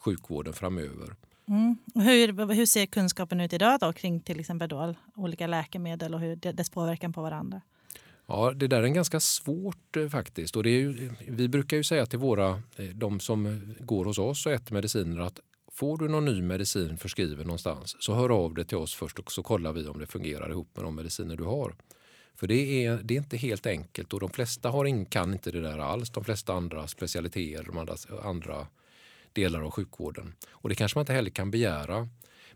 sjukvården 0.06 0.52
framöver. 0.52 1.14
Mm. 1.48 1.76
Hur, 1.94 2.54
hur 2.54 2.66
ser 2.66 2.86
kunskapen 2.86 3.40
ut 3.40 3.52
idag 3.52 3.78
då, 3.80 3.92
kring 3.92 4.20
till 4.20 4.40
exempel 4.40 4.68
då, 4.68 4.94
olika 5.16 5.46
läkemedel 5.46 6.14
och 6.14 6.20
hur 6.20 6.36
dess 6.36 6.70
påverkan 6.70 7.12
på 7.12 7.22
varandra? 7.22 7.60
Ja, 8.26 8.52
det 8.52 8.66
där 8.66 8.82
är 8.82 8.88
ganska 8.88 9.20
svårt 9.20 9.96
eh, 9.96 10.08
faktiskt. 10.08 10.56
Och 10.56 10.62
det 10.62 10.70
är 10.70 10.80
ju, 10.80 11.10
vi 11.28 11.48
brukar 11.48 11.76
ju 11.76 11.84
säga 11.84 12.06
till 12.06 12.18
våra, 12.18 12.48
eh, 12.76 12.84
de 12.94 13.20
som 13.20 13.74
går 13.80 14.04
hos 14.04 14.18
oss 14.18 14.46
och 14.46 14.52
äter 14.52 14.74
mediciner 14.74 15.20
att 15.20 15.40
Får 15.72 15.98
du 15.98 16.08
någon 16.08 16.24
ny 16.24 16.42
medicin 16.42 16.98
förskriven 16.98 17.46
någonstans 17.46 17.96
så 17.98 18.14
hör 18.14 18.28
av 18.28 18.54
dig 18.54 18.64
till 18.64 18.76
oss 18.76 18.94
först 18.94 19.18
och 19.18 19.32
så 19.32 19.42
kollar 19.42 19.72
vi 19.72 19.86
om 19.86 19.98
det 19.98 20.06
fungerar 20.06 20.50
ihop 20.50 20.68
med 20.76 20.84
de 20.84 20.94
mediciner 20.94 21.36
du 21.36 21.44
har. 21.44 21.74
För 22.34 22.46
det 22.46 22.84
är, 22.84 23.00
det 23.02 23.14
är 23.14 23.18
inte 23.18 23.36
helt 23.36 23.66
enkelt 23.66 24.12
och 24.12 24.20
de 24.20 24.30
flesta 24.30 24.70
har 24.70 24.84
in, 24.84 25.06
kan 25.06 25.32
inte 25.32 25.50
det 25.50 25.60
där 25.60 25.78
alls. 25.78 26.10
De 26.10 26.24
flesta 26.24 26.52
andra 26.52 26.86
specialiteter, 26.86 27.64
de 27.64 27.78
andra, 27.78 27.94
andra 28.22 28.66
delar 29.36 29.62
av 29.62 29.70
sjukvården. 29.70 30.34
Och 30.50 30.68
det 30.68 30.74
kanske 30.74 30.98
man 30.98 31.02
inte 31.02 31.12
heller 31.12 31.30
kan 31.30 31.50
begära. 31.50 32.08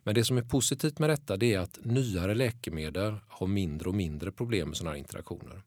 Men 0.03 0.15
det 0.15 0.25
som 0.25 0.39
är 0.39 0.43
positivt 0.43 0.99
med 0.99 1.11
detta 1.11 1.37
det 1.37 1.55
är 1.55 1.59
att 1.59 1.79
nyare 1.83 2.35
läkemedel 2.35 3.17
har 3.29 3.47
mindre 3.47 3.89
och 3.89 3.95
mindre 3.95 4.33
problem 4.33 4.69
med 4.69 4.77
sådana 4.77 4.91
här 4.91 4.99
interaktioner. 4.99 5.63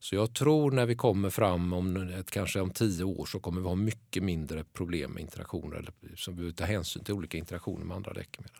Så 0.00 0.14
jag 0.14 0.34
tror 0.34 0.70
när 0.70 0.86
vi 0.86 0.94
kommer 0.94 1.30
fram 1.30 1.72
om 1.72 2.22
kanske 2.30 2.60
om 2.60 2.70
tio 2.70 3.04
år 3.04 3.26
så 3.26 3.40
kommer 3.40 3.60
vi 3.60 3.66
ha 3.66 3.74
mycket 3.74 4.22
mindre 4.22 4.64
problem 4.64 5.10
med 5.10 5.22
interaktioner 5.22 5.76
eller 5.76 5.92
som 6.16 6.36
vi 6.36 6.52
ta 6.52 6.64
hänsyn 6.64 7.04
till 7.04 7.14
olika 7.14 7.38
interaktioner 7.38 7.84
med 7.84 7.96
andra 7.96 8.12
läkemedel. 8.12 8.56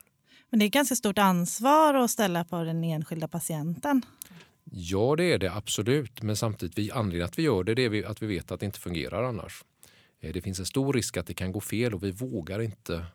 Men 0.51 0.59
det 0.59 0.65
är 0.65 0.67
ett 0.67 0.73
ganska 0.73 0.97
stort 0.97 1.19
ansvar 1.19 1.95
att 1.95 2.11
ställa 2.11 2.45
på 2.45 2.65
den 2.65 2.85
enskilda 2.85 3.29
patienten. 3.29 4.03
Ja, 4.65 5.17
det 5.17 5.33
är 5.33 5.39
det 5.39 5.53
absolut. 5.53 6.23
Men 6.23 6.37
samtidigt, 6.37 6.79
vi, 6.79 6.91
anledningen 6.91 7.25
att 7.25 7.39
vi 7.39 7.43
gör 7.43 7.65
det, 7.65 7.75
det 7.75 7.83
är 7.83 8.07
att 8.07 8.23
vi 8.23 8.27
vet 8.27 8.51
att 8.51 8.61
det 8.61 8.67
inte 8.67 8.81
fungerar 8.81 9.23
annars. 9.23 9.65
Eh, 10.25 10.33
det 10.33 10.41
finns 10.41 10.59
en 10.59 10.67
stor 10.67 10.93
risk 10.93 11.17
att 11.17 11.27
det 11.27 11.35
kan 11.35 11.53
gå 11.53 11.61
fel 11.61 11.95
och 11.95 12.03
vi 12.03 12.11
vågar 12.11 12.61
inte 12.61 13.07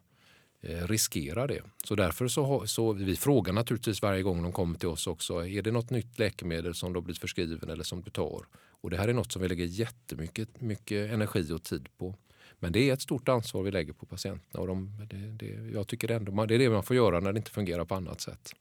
eh, 0.61 0.87
riskera 0.87 1.47
det. 1.47 1.61
Så 1.83 1.95
därför 1.95 2.27
så, 2.27 2.67
så 2.67 2.93
vi 2.93 3.15
frågar 3.15 3.53
naturligtvis 3.53 4.01
varje 4.01 4.23
gång 4.23 4.43
de 4.43 4.51
kommer 4.51 4.79
till 4.79 4.87
oss 4.87 5.07
också, 5.07 5.47
är 5.47 5.61
det 5.61 5.71
något 5.71 5.89
nytt 5.89 6.19
läkemedel 6.19 6.75
som 6.75 6.93
du 6.93 6.97
har 6.97 7.03
blivit 7.03 7.21
förskriven 7.21 7.69
eller 7.69 7.83
som 7.83 8.01
du 8.01 8.11
tar? 8.11 8.45
Och 8.81 8.89
det 8.89 8.97
här 8.97 9.07
är 9.07 9.13
något 9.13 9.31
som 9.31 9.41
vi 9.41 9.47
lägger 9.47 9.65
jättemycket 9.65 10.61
mycket 10.61 11.11
energi 11.11 11.51
och 11.51 11.63
tid 11.63 11.89
på. 11.97 12.15
Men 12.61 12.71
det 12.71 12.89
är 12.89 12.93
ett 12.93 13.01
stort 13.01 13.29
ansvar 13.29 13.63
vi 13.63 13.71
lägger 13.71 13.93
på 13.93 14.05
patienterna 14.05 14.61
och 14.61 14.67
de, 14.67 15.07
det, 15.09 15.17
det, 15.17 15.71
jag 15.73 15.87
tycker 15.87 16.11
ändå, 16.11 16.45
det 16.45 16.55
är 16.55 16.59
det 16.59 16.69
man 16.69 16.83
får 16.83 16.95
göra 16.95 17.19
när 17.19 17.33
det 17.33 17.37
inte 17.37 17.51
fungerar 17.51 17.85
på 17.85 17.95
annat 17.95 18.21
sätt. 18.21 18.51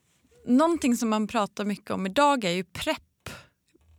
Någonting 0.47 0.97
som 0.97 1.09
man 1.09 1.27
pratar 1.27 1.65
mycket 1.65 1.91
om 1.91 2.07
idag 2.07 2.45
är 2.45 2.51
ju 2.51 2.65
PREP. 2.65 3.03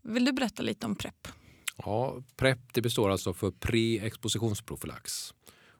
Vill 0.01 0.25
du 0.25 0.31
berätta 0.31 0.63
lite 0.63 0.85
om 0.85 0.95
PREP? 0.95 1.27
Ja, 1.85 2.23
PREP 2.35 2.59
det 2.73 2.81
består 2.81 3.09
alltså 3.09 3.33
för 3.33 3.51
pre-expositionsprofylax. 3.51 5.33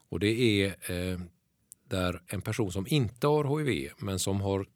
Och 0.08 0.20
det 0.20 0.32
är 0.40 0.66
eh, 0.66 1.20
där 1.88 2.22
en 2.26 2.42
person 2.42 2.72
som 2.72 2.86
inte 2.88 3.26
har 3.26 3.64
hiv 3.64 3.92
men 3.98 4.18
som 4.18 4.40
har 4.40 4.66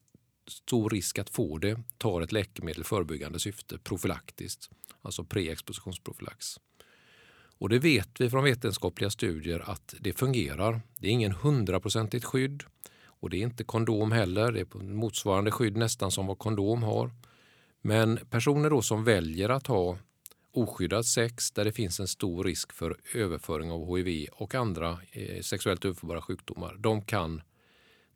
stor 0.46 0.90
risk 0.90 1.18
att 1.18 1.30
få 1.30 1.58
det 1.58 1.80
tar 1.98 2.20
ett 2.20 2.32
läkemedel 2.32 2.80
i 2.80 2.84
förebyggande 2.84 3.40
syfte 3.40 3.78
profylaktiskt, 3.78 4.70
alltså 5.02 5.24
preexpositionsprofylax. 5.24 6.60
Och 7.58 7.68
det 7.68 7.78
vet 7.78 8.20
vi 8.20 8.30
från 8.30 8.44
vetenskapliga 8.44 9.10
studier 9.10 9.70
att 9.70 9.94
det 10.00 10.12
fungerar. 10.12 10.80
Det 10.98 11.06
är 11.06 11.12
ingen 11.12 11.32
hundraprocentigt 11.32 12.24
skydd 12.24 12.62
och 13.04 13.30
det 13.30 13.36
är 13.36 13.42
inte 13.42 13.64
kondom 13.64 14.12
heller. 14.12 14.52
Det 14.52 14.60
är 14.60 14.82
motsvarande 14.82 15.50
skydd 15.50 15.76
nästan 15.76 16.10
som 16.10 16.26
vad 16.26 16.38
kondom 16.38 16.82
har. 16.82 17.10
Men 17.82 18.18
personer 18.30 18.70
då 18.70 18.82
som 18.82 19.04
väljer 19.04 19.48
att 19.48 19.66
ha 19.66 19.98
oskyddat 20.56 21.06
sex 21.06 21.50
där 21.50 21.64
det 21.64 21.72
finns 21.72 22.00
en 22.00 22.08
stor 22.08 22.44
risk 22.44 22.72
för 22.72 22.96
överföring 23.14 23.70
av 23.70 23.96
hiv 23.96 24.28
och 24.32 24.54
andra 24.54 24.98
eh, 25.12 25.40
sexuellt 25.42 25.84
överförbara 25.84 26.22
sjukdomar. 26.22 26.76
De 26.78 27.02
kan 27.02 27.42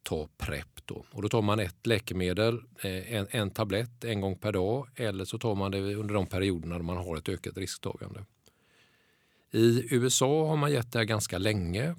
ta 0.02 0.28
PREP. 0.38 0.68
Då. 0.84 1.06
Och 1.10 1.22
då 1.22 1.28
tar 1.28 1.42
man 1.42 1.60
ett 1.60 1.86
läkemedel, 1.86 2.54
eh, 2.82 3.14
en, 3.14 3.26
en 3.30 3.50
tablett 3.50 4.04
en 4.04 4.20
gång 4.20 4.38
per 4.38 4.52
dag 4.52 4.88
eller 4.94 5.24
så 5.24 5.38
tar 5.38 5.54
man 5.54 5.70
det 5.70 5.94
under 5.94 6.14
de 6.14 6.26
perioderna 6.26 6.78
man 6.78 6.96
har 6.96 7.16
ett 7.16 7.28
ökat 7.28 7.56
risktagande. 7.56 8.24
I 9.50 9.94
USA 9.94 10.48
har 10.48 10.56
man 10.56 10.72
gett 10.72 10.92
det 10.92 10.98
här 10.98 11.06
ganska 11.06 11.38
länge 11.38 11.94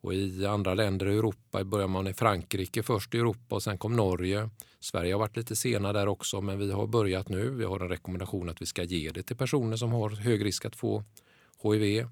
och 0.00 0.14
i 0.14 0.46
andra 0.46 0.74
länder 0.74 1.08
i 1.08 1.16
Europa 1.16 1.64
börjar 1.64 1.88
man 1.88 2.06
i 2.06 2.14
Frankrike 2.14 2.82
först 2.82 3.14
i 3.14 3.18
Europa 3.18 3.54
och 3.54 3.62
sen 3.62 3.78
kom 3.78 3.96
Norge. 3.96 4.50
Sverige 4.80 5.14
har 5.14 5.18
varit 5.18 5.36
lite 5.36 5.56
sena 5.56 5.92
där 5.92 6.08
också 6.08 6.40
men 6.40 6.58
vi 6.58 6.72
har 6.72 6.86
börjat 6.86 7.28
nu. 7.28 7.50
Vi 7.50 7.64
har 7.64 7.80
en 7.80 7.88
rekommendation 7.88 8.48
att 8.48 8.62
vi 8.62 8.66
ska 8.66 8.82
ge 8.82 9.10
det 9.10 9.22
till 9.22 9.36
personer 9.36 9.76
som 9.76 9.92
har 9.92 10.10
hög 10.10 10.44
risk 10.44 10.64
att 10.64 10.76
få 10.76 11.04
HIV. 11.62 12.08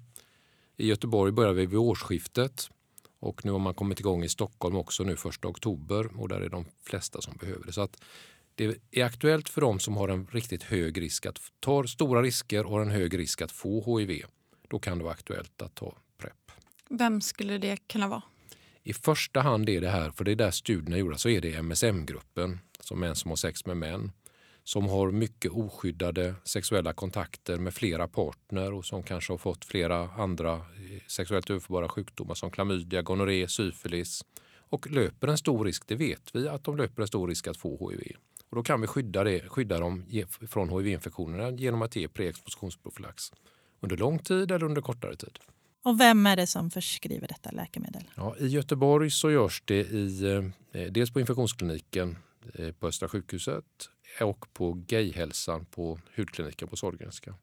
I 0.77 0.87
Göteborg 0.87 1.31
börjar 1.31 1.53
vi 1.53 1.65
vid 1.65 1.79
årsskiftet 1.79 2.69
och 3.19 3.45
nu 3.45 3.51
har 3.51 3.59
man 3.59 3.73
kommit 3.73 3.99
igång 3.99 4.23
i 4.23 4.29
Stockholm 4.29 4.75
också 4.75 5.03
nu 5.03 5.13
1 5.13 5.45
oktober 5.45 6.19
och 6.21 6.29
där 6.29 6.41
är 6.41 6.49
de 6.49 6.65
flesta 6.83 7.21
som 7.21 7.37
behöver 7.37 7.65
det. 7.65 7.73
Så 7.73 7.81
att 7.81 8.01
det 8.55 8.77
är 8.91 9.03
aktuellt 9.03 9.49
för 9.49 9.61
dem 9.61 9.79
som 9.79 9.97
har 9.97 10.09
en 10.09 10.27
riktigt 10.31 10.63
hög 10.63 11.01
risk 11.01 11.25
att 11.25 11.39
ta 11.59 11.87
stora 11.87 12.21
risker 12.21 12.65
och 12.65 12.71
har 12.71 12.81
en 12.81 12.91
hög 12.91 13.19
risk 13.19 13.41
att 13.41 13.51
få 13.51 13.99
HIV. 13.99 14.23
Då 14.69 14.79
kan 14.79 14.97
det 14.97 15.03
vara 15.03 15.13
aktuellt 15.13 15.61
att 15.61 15.75
ta 15.75 15.95
vem 16.89 17.21
skulle 17.21 17.57
det 17.57 17.87
kunna 17.87 18.07
vara? 18.07 18.21
I 18.83 18.93
första 18.93 19.41
hand 19.41 19.69
är 19.69 19.81
det 19.81 19.89
här, 19.89 20.11
för 20.11 20.23
det 20.23 20.31
är 20.31 20.35
där 20.35 20.51
studierna 20.51 20.95
är 20.95 20.99
gjorda, 20.99 21.17
så 21.17 21.29
är 21.29 21.41
det 21.41 21.61
MSM-gruppen, 21.61 22.59
som 22.79 22.99
män 22.99 23.15
som 23.15 23.31
har 23.31 23.35
sex 23.35 23.65
med 23.65 23.77
män, 23.77 24.11
som 24.63 24.85
har 24.85 25.11
mycket 25.11 25.51
oskyddade 25.51 26.35
sexuella 26.43 26.93
kontakter 26.93 27.57
med 27.57 27.73
flera 27.73 28.07
partner 28.07 28.73
och 28.73 28.85
som 28.85 29.03
kanske 29.03 29.33
har 29.33 29.37
fått 29.37 29.65
flera 29.65 30.09
andra 30.09 30.53
eh, 30.53 30.61
sexuellt 31.07 31.49
överförbara 31.49 31.89
sjukdomar 31.89 32.35
som 32.35 32.51
klamydia, 32.51 33.01
gonorré, 33.01 33.47
syfilis 33.47 34.25
och 34.57 34.91
löper 34.91 35.27
en 35.27 35.37
stor 35.37 35.65
risk, 35.65 35.83
det 35.87 35.95
vet 35.95 36.35
vi, 36.35 36.47
att 36.47 36.63
de 36.63 36.77
löper 36.77 37.01
en 37.01 37.07
stor 37.07 37.27
risk 37.27 37.47
att 37.47 37.57
få 37.57 37.89
HIV. 37.91 38.15
Och 38.49 38.55
då 38.55 38.63
kan 38.63 38.81
vi 38.81 38.87
skydda, 38.87 39.23
det, 39.23 39.49
skydda 39.49 39.79
dem 39.79 40.05
från 40.47 40.69
HIV-infektionerna 40.69 41.51
genom 41.51 41.81
att 41.81 41.95
ge 41.95 42.07
preexpositionsprofylax 42.07 43.31
under 43.79 43.97
lång 43.97 44.19
tid 44.19 44.51
eller 44.51 44.65
under 44.65 44.81
kortare 44.81 45.15
tid. 45.15 45.39
Och 45.83 45.99
vem 45.99 46.25
är 46.25 46.35
det 46.35 46.47
som 46.47 46.71
förskriver 46.71 47.27
detta 47.27 47.51
läkemedel? 47.51 48.03
Ja, 48.15 48.35
I 48.39 48.47
Göteborg 48.47 49.11
så 49.11 49.31
görs 49.31 49.63
det 49.65 49.79
i, 49.79 50.23
eh, 50.71 50.81
dels 50.81 51.11
på 51.13 51.19
infektionskliniken 51.19 52.17
eh, 52.53 52.71
på 52.71 52.87
Östra 52.87 53.09
sjukhuset 53.09 53.65
och 54.21 54.53
på 54.53 54.73
Gayhälsan 54.73 55.65
på 55.65 55.99
hudkliniken 56.15 56.67
på 56.67 56.75
Sahlgrenska. 56.75 57.35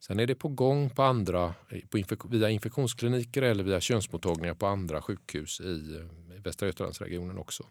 Sen 0.00 0.20
är 0.20 0.26
det 0.26 0.34
på 0.34 0.48
gång 0.48 0.90
på 0.90 1.02
andra, 1.02 1.54
på 1.90 1.98
infek 1.98 2.18
via 2.24 2.50
infektionskliniker 2.50 3.42
eller 3.42 3.64
via 3.64 3.80
könsmottagningar 3.80 4.54
på 4.54 4.66
andra 4.66 5.02
sjukhus 5.02 5.60
i 5.60 5.96
eh, 5.96 6.42
Västra 6.42 6.66
Götalandsregionen 6.66 7.38
också. 7.38 7.66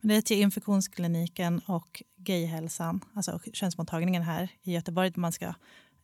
Det 0.00 0.16
är 0.16 0.22
till 0.22 0.40
infektionskliniken 0.40 1.60
och 1.66 2.02
Gayhälsan, 2.16 3.00
alltså 3.14 3.40
könsmottagningen 3.52 4.22
här 4.22 4.48
i 4.62 4.72
Göteborg, 4.72 5.10
där 5.10 5.20
man 5.20 5.32
ska 5.32 5.54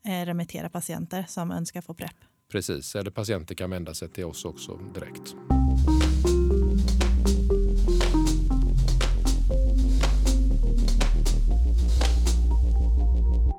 remittera 0.03 0.69
patienter 0.69 1.25
som 1.29 1.51
önskar 1.51 1.81
få 1.81 1.95
PREP. 1.95 2.17
Precis, 2.49 2.97
eller 2.97 3.11
patienter 3.11 3.55
kan 3.55 3.71
vända 3.71 3.95
sig 3.95 4.09
till 4.09 4.25
oss 4.25 4.45
också 4.45 4.77
direkt. 4.95 5.35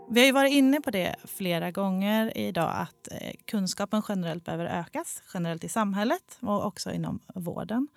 Vi 0.09 0.21
har 0.21 0.25
ju 0.25 0.31
varit 0.31 0.53
inne 0.53 0.81
på 0.81 0.91
det 0.91 1.15
flera 1.23 1.71
gånger 1.71 2.37
idag 2.37 2.71
att 2.75 3.07
eh, 3.11 3.31
kunskapen 3.45 4.01
generellt 4.09 4.45
behöver 4.45 4.65
ökas, 4.65 5.23
generellt 5.33 5.63
i 5.63 5.69
samhället 5.69 6.37
och 6.39 6.65
också 6.65 6.91
inom 6.91 7.19
vården. 7.35 7.87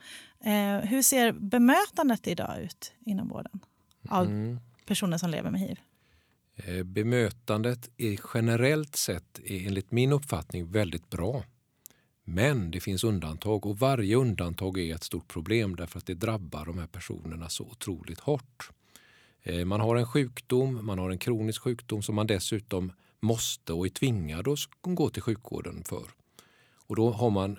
Eh, 0.44 0.88
hur 0.88 1.03
ser 1.03 1.33
bemötandet 1.33 2.26
idag 2.26 2.61
ut 2.62 2.92
inom 3.07 3.29
vården 3.29 3.61
av 4.09 4.26
mm. 4.26 4.59
personer 4.87 5.18
som 5.18 5.31
lever 5.31 5.50
med 5.50 5.61
hiv? 5.61 5.81
Eh, 6.64 6.83
bemötandet 6.83 7.90
är 7.96 8.20
generellt 8.35 8.96
sett 8.96 9.40
är 9.44 9.66
enligt 9.66 9.90
min 9.90 10.12
uppfattning 10.12 10.70
väldigt 10.70 11.11
bra. 11.11 11.44
Men 12.25 12.70
det 12.70 12.81
finns 12.81 13.05
undantag 13.05 13.66
och 13.66 13.79
varje 13.79 14.16
undantag 14.16 14.79
är 14.79 14.94
ett 14.94 15.05
stort 15.05 15.29
problem 15.29 15.77
därför 15.77 15.99
att 15.99 16.07
det 16.07 16.14
drabbar 16.14 16.66
de 16.66 16.79
här 16.79 16.87
personerna 16.87 17.49
så 17.49 17.64
otroligt 17.64 18.20
hårt. 18.20 18.70
Eh, 19.42 19.64
man 19.64 19.81
har 19.81 19.96
en 19.96 20.07
sjukdom, 20.07 20.87
man 20.87 20.99
har 20.99 21.11
en 21.11 21.18
kronisk 21.18 21.62
sjukdom 21.62 22.03
som 22.03 22.14
man 22.14 22.27
dessutom 22.27 22.92
måste 23.20 23.73
och 23.73 23.87
är 23.87 23.90
tvingad 23.90 24.49
att 24.49 24.59
gå 24.83 25.11
till 25.11 25.23
sjukvården 25.23 25.85
för. 25.85 26.05
Och 26.87 26.96
då 26.96 27.11
har 27.11 27.31
man 27.31 27.59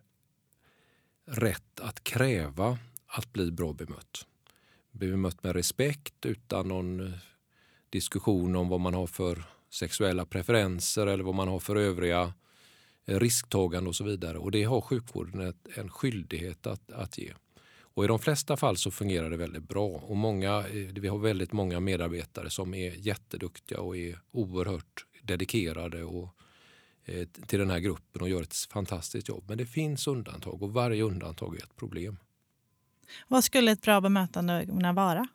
rätt 1.25 1.79
att 1.79 2.03
kräva 2.03 2.77
att 3.05 3.33
bli 3.33 3.51
bra 3.51 3.73
bemött. 3.73 4.27
Bemött 4.91 5.43
med 5.43 5.53
respekt 5.53 6.25
utan 6.25 6.67
någon 6.67 6.99
eh, 6.99 7.13
diskussion 7.91 8.55
om 8.55 8.69
vad 8.69 8.79
man 8.79 8.93
har 8.93 9.07
för 9.07 9.43
sexuella 9.69 10.25
preferenser 10.25 11.07
eller 11.07 11.23
vad 11.23 11.35
man 11.35 11.47
har 11.47 11.59
för 11.59 11.75
övriga 11.75 12.33
eh, 13.05 13.19
risktagande 13.19 13.89
och 13.89 13.95
så 13.95 14.03
vidare. 14.03 14.37
Och 14.37 14.51
det 14.51 14.63
har 14.63 14.81
sjukvården 14.81 15.53
en 15.75 15.89
skyldighet 15.89 16.67
att, 16.67 16.91
att 16.91 17.17
ge. 17.17 17.33
Och 17.93 18.03
I 18.03 18.07
de 18.07 18.19
flesta 18.19 18.57
fall 18.57 18.77
så 18.77 18.91
fungerar 18.91 19.29
det 19.29 19.37
väldigt 19.37 19.67
bra. 19.67 19.87
Och 19.87 20.17
många, 20.17 20.57
eh, 20.57 20.93
vi 20.93 21.07
har 21.07 21.17
väldigt 21.17 21.51
många 21.51 21.79
medarbetare 21.79 22.49
som 22.49 22.73
är 22.73 22.91
jätteduktiga 22.91 23.79
och 23.79 23.97
är 23.97 24.19
oerhört 24.31 25.05
dedikerade 25.21 26.03
och, 26.03 26.29
eh, 27.05 27.27
till 27.27 27.59
den 27.59 27.69
här 27.69 27.79
gruppen 27.79 28.21
och 28.21 28.29
gör 28.29 28.41
ett 28.41 28.55
fantastiskt 28.55 29.29
jobb. 29.29 29.43
Men 29.47 29.57
det 29.57 29.65
finns 29.65 30.07
undantag 30.07 30.63
och 30.63 30.73
varje 30.73 31.03
undantag 31.03 31.55
är 31.55 31.63
ett 31.63 31.75
problem. 31.75 32.17
Vad 33.27 33.43
skulle 33.43 33.71
ett 33.71 33.81
bra 33.81 34.01
bemötande 34.01 34.65
kunna 34.65 34.93
vara? 34.93 35.27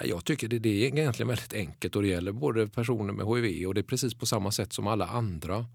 Nej, 0.00 0.08
jag 0.08 0.24
tycker 0.24 0.48
det, 0.48 0.58
det 0.58 0.68
är 0.68 0.98
egentligen 0.98 1.28
väldigt 1.28 1.52
enkelt 1.52 1.96
och 1.96 2.02
det 2.02 2.08
gäller 2.08 2.32
både 2.32 2.68
personer 2.68 3.12
med 3.12 3.26
hiv 3.26 3.68
och 3.68 3.74
det 3.74 3.80
är 3.80 3.82
precis 3.82 4.14
på 4.14 4.26
samma 4.26 4.50
sätt 4.50 4.72
som 4.72 4.86
alla 4.86 5.06
andra. 5.06 5.66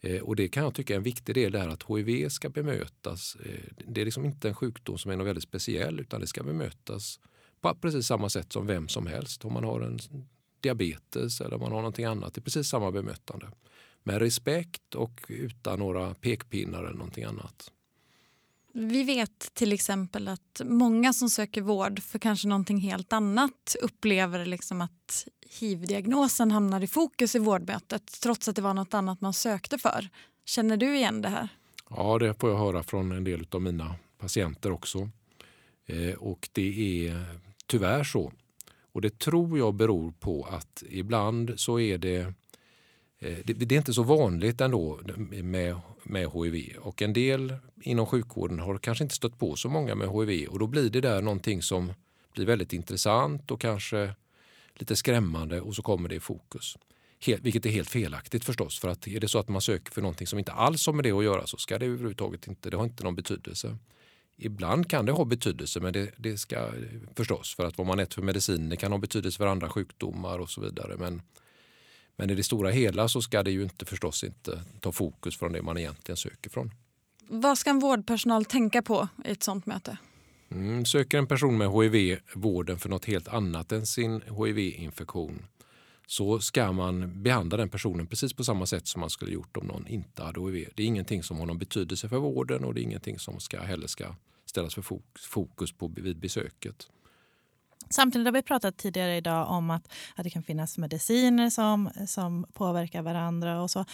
Eh, 0.00 0.22
och 0.22 0.36
det 0.36 0.48
kan 0.48 0.62
jag 0.62 0.74
tycka 0.74 0.92
är 0.92 0.96
en 0.96 1.02
viktig 1.02 1.34
del 1.34 1.52
där 1.52 1.68
att 1.68 1.82
hiv 1.82 2.28
ska 2.28 2.48
bemötas. 2.48 3.36
Eh, 3.44 3.84
det 3.86 4.00
är 4.00 4.04
liksom 4.04 4.24
inte 4.24 4.48
en 4.48 4.54
sjukdom 4.54 4.98
som 4.98 5.10
är 5.10 5.16
något 5.16 5.26
väldigt 5.26 5.44
speciell 5.44 6.00
utan 6.00 6.20
det 6.20 6.26
ska 6.26 6.42
bemötas 6.42 7.20
på 7.60 7.74
precis 7.74 8.06
samma 8.06 8.28
sätt 8.28 8.52
som 8.52 8.66
vem 8.66 8.88
som 8.88 9.06
helst. 9.06 9.44
Om 9.44 9.52
man 9.52 9.64
har 9.64 9.80
en 9.80 9.98
diabetes 10.60 11.40
eller 11.40 11.54
om 11.54 11.60
man 11.60 11.72
har 11.72 11.78
någonting 11.78 12.04
annat. 12.04 12.34
Det 12.34 12.38
är 12.38 12.42
precis 12.42 12.68
samma 12.68 12.90
bemötande. 12.90 13.48
Med 14.02 14.18
respekt 14.18 14.94
och 14.94 15.24
utan 15.28 15.78
några 15.78 16.14
pekpinnar 16.14 16.84
eller 16.84 16.98
någonting 16.98 17.24
annat. 17.24 17.72
Vi 18.74 19.04
vet 19.04 19.54
till 19.54 19.72
exempel 19.72 20.28
att 20.28 20.60
många 20.64 21.12
som 21.12 21.30
söker 21.30 21.60
vård 21.60 22.02
för 22.02 22.18
kanske 22.18 22.48
någonting 22.48 22.78
helt 22.78 23.12
annat 23.12 23.76
upplever 23.82 24.46
liksom 24.46 24.80
att 24.80 25.26
hiv-diagnosen 25.60 26.50
hamnar 26.50 26.80
i 26.80 26.86
fokus 26.86 27.34
i 27.34 27.38
vårdmötet 27.38 28.20
trots 28.22 28.48
att 28.48 28.56
det 28.56 28.62
var 28.62 28.74
något 28.74 28.94
annat 28.94 29.20
man 29.20 29.32
sökte 29.32 29.78
för. 29.78 30.08
Känner 30.44 30.76
du 30.76 30.96
igen 30.96 31.22
det 31.22 31.28
här? 31.28 31.48
Ja, 31.90 32.18
det 32.18 32.40
får 32.40 32.50
jag 32.50 32.58
höra 32.58 32.82
från 32.82 33.12
en 33.12 33.24
del 33.24 33.46
av 33.50 33.62
mina 33.62 33.94
patienter 34.18 34.72
också. 34.72 35.10
Eh, 35.86 36.14
och 36.14 36.48
det 36.52 37.06
är 37.08 37.26
tyvärr 37.66 38.04
så. 38.04 38.32
Och 38.92 39.00
det 39.00 39.18
tror 39.18 39.58
jag 39.58 39.74
beror 39.74 40.12
på 40.12 40.44
att 40.50 40.82
ibland 40.88 41.52
så 41.56 41.80
är 41.80 41.98
det 41.98 42.34
Eh, 43.22 43.38
det, 43.44 43.52
det, 43.52 43.74
är 43.74 43.78
inte 43.78 43.94
så 43.94 44.02
vanligt 44.02 44.60
ändå 44.60 45.00
med, 45.28 45.76
med 46.02 46.30
hiv 46.32 46.76
och 46.80 47.02
en 47.02 47.12
del 47.12 47.56
inom 47.82 48.06
sjukvården 48.06 48.58
har 48.58 48.78
kanske 48.78 49.04
inte 49.04 49.14
stött 49.14 49.38
på 49.38 49.56
så 49.56 49.68
många 49.68 49.94
med 49.94 50.08
hiv 50.08 50.48
och 50.48 50.58
då 50.58 50.66
blir 50.66 50.90
det 50.90 51.00
där 51.00 51.22
någonting 51.22 51.62
som 51.62 51.92
blir 52.34 52.46
väldigt 52.46 52.72
intressant 52.72 53.50
och 53.50 53.60
kanske 53.60 54.14
lite 54.74 54.96
skrämmande 54.96 55.60
och 55.60 55.74
så 55.74 55.82
kommer 55.82 56.08
det 56.08 56.14
i 56.14 56.20
fokus. 56.20 56.76
Helt, 57.26 57.42
vilket 57.42 57.66
är 57.66 57.70
helt 57.70 57.90
felaktigt 57.90 58.44
förstås 58.44 58.78
för 58.78 58.88
att 58.88 59.06
är 59.06 59.20
det 59.20 59.28
så 59.28 59.38
att 59.38 59.48
man 59.48 59.60
söker 59.60 59.92
för 59.92 60.02
någonting 60.02 60.26
som 60.26 60.38
inte 60.38 60.52
alls 60.52 60.86
har 60.86 60.92
med 60.92 61.04
det 61.04 61.12
att 61.12 61.24
göra 61.24 61.46
så 61.46 61.56
ska 61.56 61.78
det 61.78 61.86
överhuvudtaget 61.86 62.46
inte, 62.46 62.70
det 62.70 62.76
har 62.76 62.84
inte 62.84 63.04
någon 63.04 63.14
betydelse. 63.14 63.76
Ibland 64.36 64.90
kan 64.90 65.06
det 65.06 65.12
ha 65.12 65.24
betydelse 65.24 65.80
men 65.80 65.92
det, 65.92 66.10
det 66.16 66.38
ska 66.38 66.56
eh, 66.56 66.72
förstås 67.14 67.54
för 67.54 67.64
att 67.64 67.78
vad 67.78 67.86
man 67.86 67.98
äter 67.98 68.14
för 68.14 68.22
mediciner 68.22 68.76
kan 68.76 68.92
ha 68.92 68.98
betydelse 68.98 69.38
för 69.38 69.46
andra 69.46 69.68
sjukdomar 69.68 70.38
och 70.38 70.50
så 70.50 70.60
vidare. 70.60 70.96
Men 70.98 71.22
men 72.16 72.30
i 72.30 72.34
det 72.34 72.42
stora 72.42 72.70
hela 72.70 73.08
så 73.08 73.22
ska 73.22 73.42
det 73.42 73.50
ju 73.50 73.62
inte 73.62 73.84
förstås 73.84 74.24
inte 74.24 74.62
ta 74.80 74.92
fokus 74.92 75.38
från 75.38 75.52
det 75.52 75.62
man 75.62 75.78
egentligen 75.78 76.16
söker 76.16 76.50
från. 76.50 76.70
Vad 77.28 77.58
ska 77.58 77.70
en 77.70 77.78
vårdpersonal 77.78 78.44
tänka 78.44 78.82
på 78.82 79.08
i 79.24 79.30
ett 79.30 79.42
sånt 79.42 79.66
möte? 79.66 79.96
Mm, 80.50 80.84
söker 80.84 81.18
en 81.18 81.26
person 81.26 81.58
med 81.58 81.70
hiv 81.70 82.18
vården 82.34 82.78
för 82.78 82.88
något 82.88 83.04
helt 83.04 83.28
annat 83.28 83.72
än 83.72 83.86
sin 83.86 84.22
hiv-infektion 84.22 85.46
så 86.06 86.40
ska 86.40 86.72
man 86.72 87.22
behandla 87.22 87.56
den 87.56 87.68
personen 87.68 88.06
precis 88.06 88.32
på 88.32 88.44
samma 88.44 88.66
sätt 88.66 88.86
som 88.86 89.00
man 89.00 89.10
skulle 89.10 89.32
gjort 89.32 89.56
om 89.56 89.66
någon 89.66 89.86
inte 89.86 90.22
hade 90.22 90.40
hiv. 90.40 90.68
Det 90.74 90.82
är 90.82 90.86
ingenting 90.86 91.22
som 91.22 91.38
har 91.38 91.46
någon 91.46 91.58
betydelse 91.58 92.08
för 92.08 92.18
vården 92.18 92.64
och 92.64 92.74
det 92.74 92.80
är 92.80 92.82
ingenting 92.82 93.18
som 93.18 93.40
ska, 93.40 93.60
heller 93.60 93.86
ska 93.86 94.14
ställas 94.46 94.74
för 94.74 94.84
fokus 95.18 95.72
på 95.72 95.88
vid 95.96 96.18
besöket. 96.18 96.88
Samtidigt 97.90 98.26
har 98.26 98.32
vi 98.32 98.42
pratat 98.42 98.76
tidigare 98.76 99.16
idag 99.16 99.50
om 99.50 99.70
att, 99.70 99.92
att 100.16 100.24
det 100.24 100.30
kan 100.30 100.42
finnas 100.42 100.78
mediciner 100.78 101.50
som, 101.50 101.90
som 102.06 102.46
påverkar 102.52 103.02
varandra. 103.02 103.62
och 103.62 103.70
så. 103.70 103.84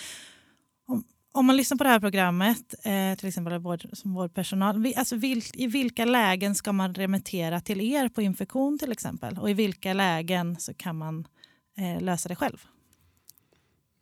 Om 1.32 1.46
man 1.46 1.56
lyssnar 1.56 1.78
på 1.78 1.84
det 1.84 1.90
här 1.90 2.00
programmet, 2.00 2.74
eh, 2.84 3.18
till 3.18 3.28
exempel 3.28 3.58
vård, 3.58 3.88
som 3.92 4.14
vårdpersonal, 4.14 4.82
vi, 4.82 4.94
alltså 4.94 5.16
vil, 5.16 5.42
i 5.54 5.66
vilka 5.66 6.04
lägen 6.04 6.54
ska 6.54 6.72
man 6.72 6.94
remittera 6.94 7.60
till 7.60 7.80
er 7.80 8.08
på 8.08 8.22
infektion 8.22 8.78
till 8.78 8.92
exempel? 8.92 9.38
Och 9.38 9.50
i 9.50 9.54
vilka 9.54 9.92
lägen 9.92 10.56
så 10.60 10.74
kan 10.74 10.96
man 10.96 11.28
eh, 11.76 12.02
lösa 12.02 12.28
det 12.28 12.36
själv? 12.36 12.66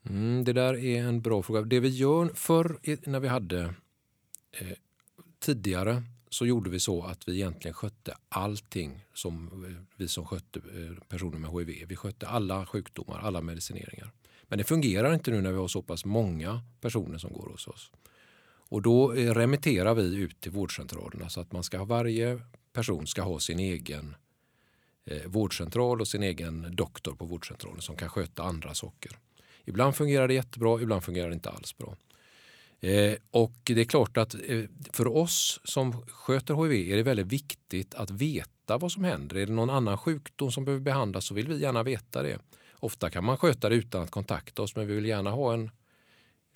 Mm, 0.08 0.44
det 0.44 0.52
där 0.52 0.84
är 0.84 1.04
en 1.04 1.20
bra 1.22 1.42
fråga. 1.42 1.62
Det 1.62 1.80
vi 1.80 1.88
gör 1.88 2.30
förr 2.34 2.78
när 3.10 3.20
vi 3.20 3.28
hade 3.28 3.62
eh, 4.52 4.76
tidigare 5.38 6.02
så 6.30 6.46
gjorde 6.46 6.70
vi 6.70 6.80
så 6.80 7.02
att 7.02 7.28
vi 7.28 7.34
egentligen 7.34 7.74
skötte 7.74 8.16
allting 8.28 9.04
som 9.14 9.64
eh, 9.64 9.82
vi 9.96 10.08
som 10.08 10.26
skötte 10.26 10.58
eh, 10.58 11.04
personer 11.08 11.38
med 11.38 11.50
HIV. 11.50 11.86
Vi 11.88 11.96
skötte 11.96 12.28
alla 12.28 12.66
sjukdomar, 12.66 13.18
alla 13.18 13.40
medicineringar. 13.40 14.12
Men 14.42 14.58
det 14.58 14.64
fungerar 14.64 15.14
inte 15.14 15.30
nu 15.30 15.40
när 15.40 15.52
vi 15.52 15.58
har 15.58 15.68
så 15.68 15.82
pass 15.82 16.04
många 16.04 16.60
personer 16.80 17.18
som 17.18 17.32
går 17.32 17.48
hos 17.50 17.66
oss. 17.66 17.90
Och 18.68 18.82
då 18.82 19.12
eh, 19.12 19.34
remitterar 19.34 19.94
vi 19.94 20.16
ut 20.16 20.40
till 20.40 20.52
vårdcentralerna 20.52 21.28
så 21.28 21.40
att 21.40 21.52
man 21.52 21.62
ska, 21.62 21.78
ha 21.78 21.84
varje 21.84 22.40
person 22.72 23.06
ska 23.06 23.22
ha 23.22 23.40
sin 23.40 23.58
egen 23.58 24.16
vårdcentral 25.26 26.00
och 26.00 26.08
sin 26.08 26.22
egen 26.22 26.76
doktor 26.76 27.14
på 27.14 27.24
vårdcentralen 27.24 27.82
som 27.82 27.96
kan 27.96 28.08
sköta 28.08 28.42
andra 28.42 28.74
saker. 28.74 29.18
Ibland 29.64 29.96
fungerar 29.96 30.28
det 30.28 30.34
jättebra, 30.34 30.80
ibland 30.80 31.04
fungerar 31.04 31.28
det 31.28 31.34
inte 31.34 31.50
alls 31.50 31.78
bra. 31.78 31.96
Eh, 32.80 33.14
och 33.30 33.56
det 33.64 33.80
är 33.80 33.84
klart 33.84 34.16
att 34.16 34.34
eh, 34.34 34.64
för 34.92 35.16
oss 35.16 35.60
som 35.64 35.92
sköter 36.06 36.54
HIV 36.54 36.92
är 36.92 36.96
det 36.96 37.02
väldigt 37.02 37.26
viktigt 37.26 37.94
att 37.94 38.10
veta 38.10 38.78
vad 38.78 38.92
som 38.92 39.04
händer. 39.04 39.36
Är 39.36 39.46
det 39.46 39.52
någon 39.52 39.70
annan 39.70 39.98
sjukdom 39.98 40.52
som 40.52 40.64
behöver 40.64 40.84
behandlas 40.84 41.24
så 41.24 41.34
vill 41.34 41.48
vi 41.48 41.60
gärna 41.60 41.82
veta 41.82 42.22
det. 42.22 42.38
Ofta 42.72 43.10
kan 43.10 43.24
man 43.24 43.36
sköta 43.36 43.68
det 43.68 43.74
utan 43.74 44.02
att 44.02 44.10
kontakta 44.10 44.62
oss 44.62 44.76
men 44.76 44.86
vi 44.86 44.94
vill 44.94 45.06
gärna 45.06 45.30
ha 45.30 45.54
en, 45.54 45.70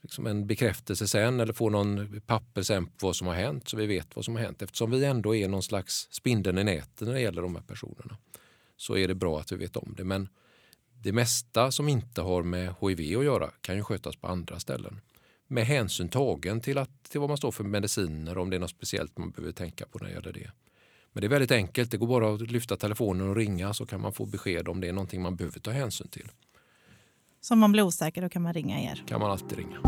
liksom 0.02 0.26
en 0.26 0.46
bekräftelse 0.46 1.08
sen 1.08 1.40
eller 1.40 1.52
få 1.52 1.70
någon 1.70 2.20
papper 2.26 2.62
sen 2.62 2.86
på 2.86 3.06
vad 3.06 3.16
som 3.16 3.26
har 3.26 3.34
hänt 3.34 3.68
så 3.68 3.76
vi 3.76 3.86
vet 3.86 4.16
vad 4.16 4.24
som 4.24 4.34
har 4.34 4.42
hänt. 4.42 4.62
Eftersom 4.62 4.90
vi 4.90 5.04
ändå 5.04 5.34
är 5.34 5.48
någon 5.48 5.62
slags 5.62 6.08
spindeln 6.10 6.58
i 6.58 6.64
nätet 6.64 7.00
när 7.00 7.14
det 7.14 7.20
gäller 7.20 7.42
de 7.42 7.54
här 7.54 7.62
personerna 7.62 8.16
så 8.76 8.96
är 8.96 9.08
det 9.08 9.14
bra 9.14 9.40
att 9.40 9.52
vi 9.52 9.56
vet 9.56 9.76
om 9.76 9.94
det. 9.96 10.04
Men 10.04 10.28
det 11.02 11.12
mesta 11.12 11.72
som 11.72 11.88
inte 11.88 12.20
har 12.20 12.42
med 12.42 12.74
HIV 12.80 13.18
att 13.18 13.24
göra 13.24 13.50
kan 13.60 13.76
ju 13.76 13.84
skötas 13.84 14.16
på 14.16 14.26
andra 14.26 14.60
ställen. 14.60 15.00
Med 15.52 15.66
hänsyn 15.66 16.08
tagen 16.08 16.60
till, 16.60 16.78
att, 16.78 17.02
till 17.02 17.20
vad 17.20 17.28
man 17.28 17.36
står 17.36 17.50
för 17.50 17.64
mediciner 17.64 18.38
om 18.38 18.50
det 18.50 18.56
är 18.56 18.60
något 18.60 18.70
speciellt 18.70 19.18
man 19.18 19.30
behöver 19.30 19.52
tänka 19.52 19.86
på 19.86 19.98
när 19.98 20.06
det 20.06 20.12
gäller 20.12 20.32
det. 20.32 20.50
Men 21.12 21.20
det 21.20 21.26
är 21.26 21.28
väldigt 21.28 21.50
enkelt. 21.50 21.90
Det 21.90 21.96
går 21.96 22.06
bara 22.06 22.34
att 22.34 22.40
lyfta 22.40 22.76
telefonen 22.76 23.28
och 23.28 23.36
ringa 23.36 23.74
så 23.74 23.86
kan 23.86 24.00
man 24.00 24.12
få 24.12 24.26
besked 24.26 24.68
om 24.68 24.80
det 24.80 24.88
är 24.88 24.92
någonting 24.92 25.22
man 25.22 25.36
behöver 25.36 25.60
ta 25.60 25.70
hänsyn 25.70 26.08
till. 26.08 26.28
Så 27.40 27.54
om 27.54 27.60
man 27.60 27.72
blir 27.72 27.82
osäker 27.82 28.22
då 28.22 28.28
kan 28.28 28.42
man 28.42 28.52
ringa 28.52 28.80
er? 28.80 29.04
kan 29.06 29.20
man 29.20 29.30
alltid 29.30 29.58
ringa. 29.58 29.80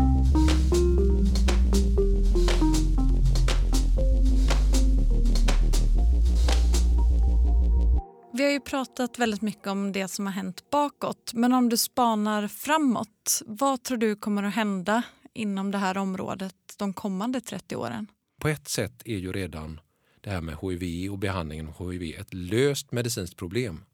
Vi 8.33 8.43
har 8.43 8.51
ju 8.51 8.59
pratat 8.59 9.19
väldigt 9.19 9.41
mycket 9.41 9.67
om 9.67 9.91
det 9.91 10.07
som 10.07 10.25
har 10.25 10.33
hänt 10.33 10.69
bakåt. 10.69 11.31
Men 11.33 11.53
om 11.53 11.69
du 11.69 11.77
spanar 11.77 12.47
framåt, 12.47 13.41
vad 13.45 13.83
tror 13.83 13.97
du 13.97 14.15
kommer 14.15 14.43
att 14.43 14.55
hända 14.55 15.03
inom 15.33 15.71
det 15.71 15.77
här 15.77 15.97
området 15.97 16.55
de 16.77 16.93
kommande 16.93 17.41
30 17.41 17.75
åren? 17.75 18.07
På 18.39 18.47
ett 18.47 18.67
sätt 18.67 19.01
är 19.05 19.17
ju 19.17 19.31
redan 19.31 19.79
det 20.21 20.29
här 20.29 20.41
med 20.41 20.57
HIV 20.61 21.11
och 21.11 21.17
behandlingen 21.17 21.67
av 21.67 21.91
HIV 21.91 22.19
ett 22.19 22.33
löst 22.33 22.91
medicinskt 22.91 23.37
problem. 23.37 23.85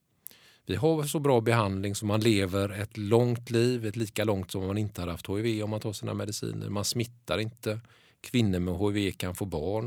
Vi 0.66 0.76
har 0.76 1.04
så 1.04 1.20
bra 1.20 1.42
behandling 1.42 1.96
som 1.96 2.08
man 2.08 2.20
lever 2.20 2.70
ett 2.70 2.98
långt 2.98 3.50
liv, 3.50 3.86
ett 3.86 3.96
lika 3.96 4.24
långt 4.24 4.52
som 4.52 4.62
om 4.62 4.68
man 4.68 4.78
inte 4.78 5.02
hade 5.02 5.12
haft 5.12 5.30
HIV 5.30 5.64
om 5.64 5.70
man 5.70 5.80
tar 5.80 5.94
sina 5.94 6.14
mediciner. 6.14 6.70
Man 6.70 6.86
smittar 6.86 7.38
inte. 7.38 7.80
Kvinnor 8.22 8.60
med 8.60 8.78
HIV 8.78 9.12
kan 9.12 9.36
få 9.36 9.46
barn. 9.46 9.86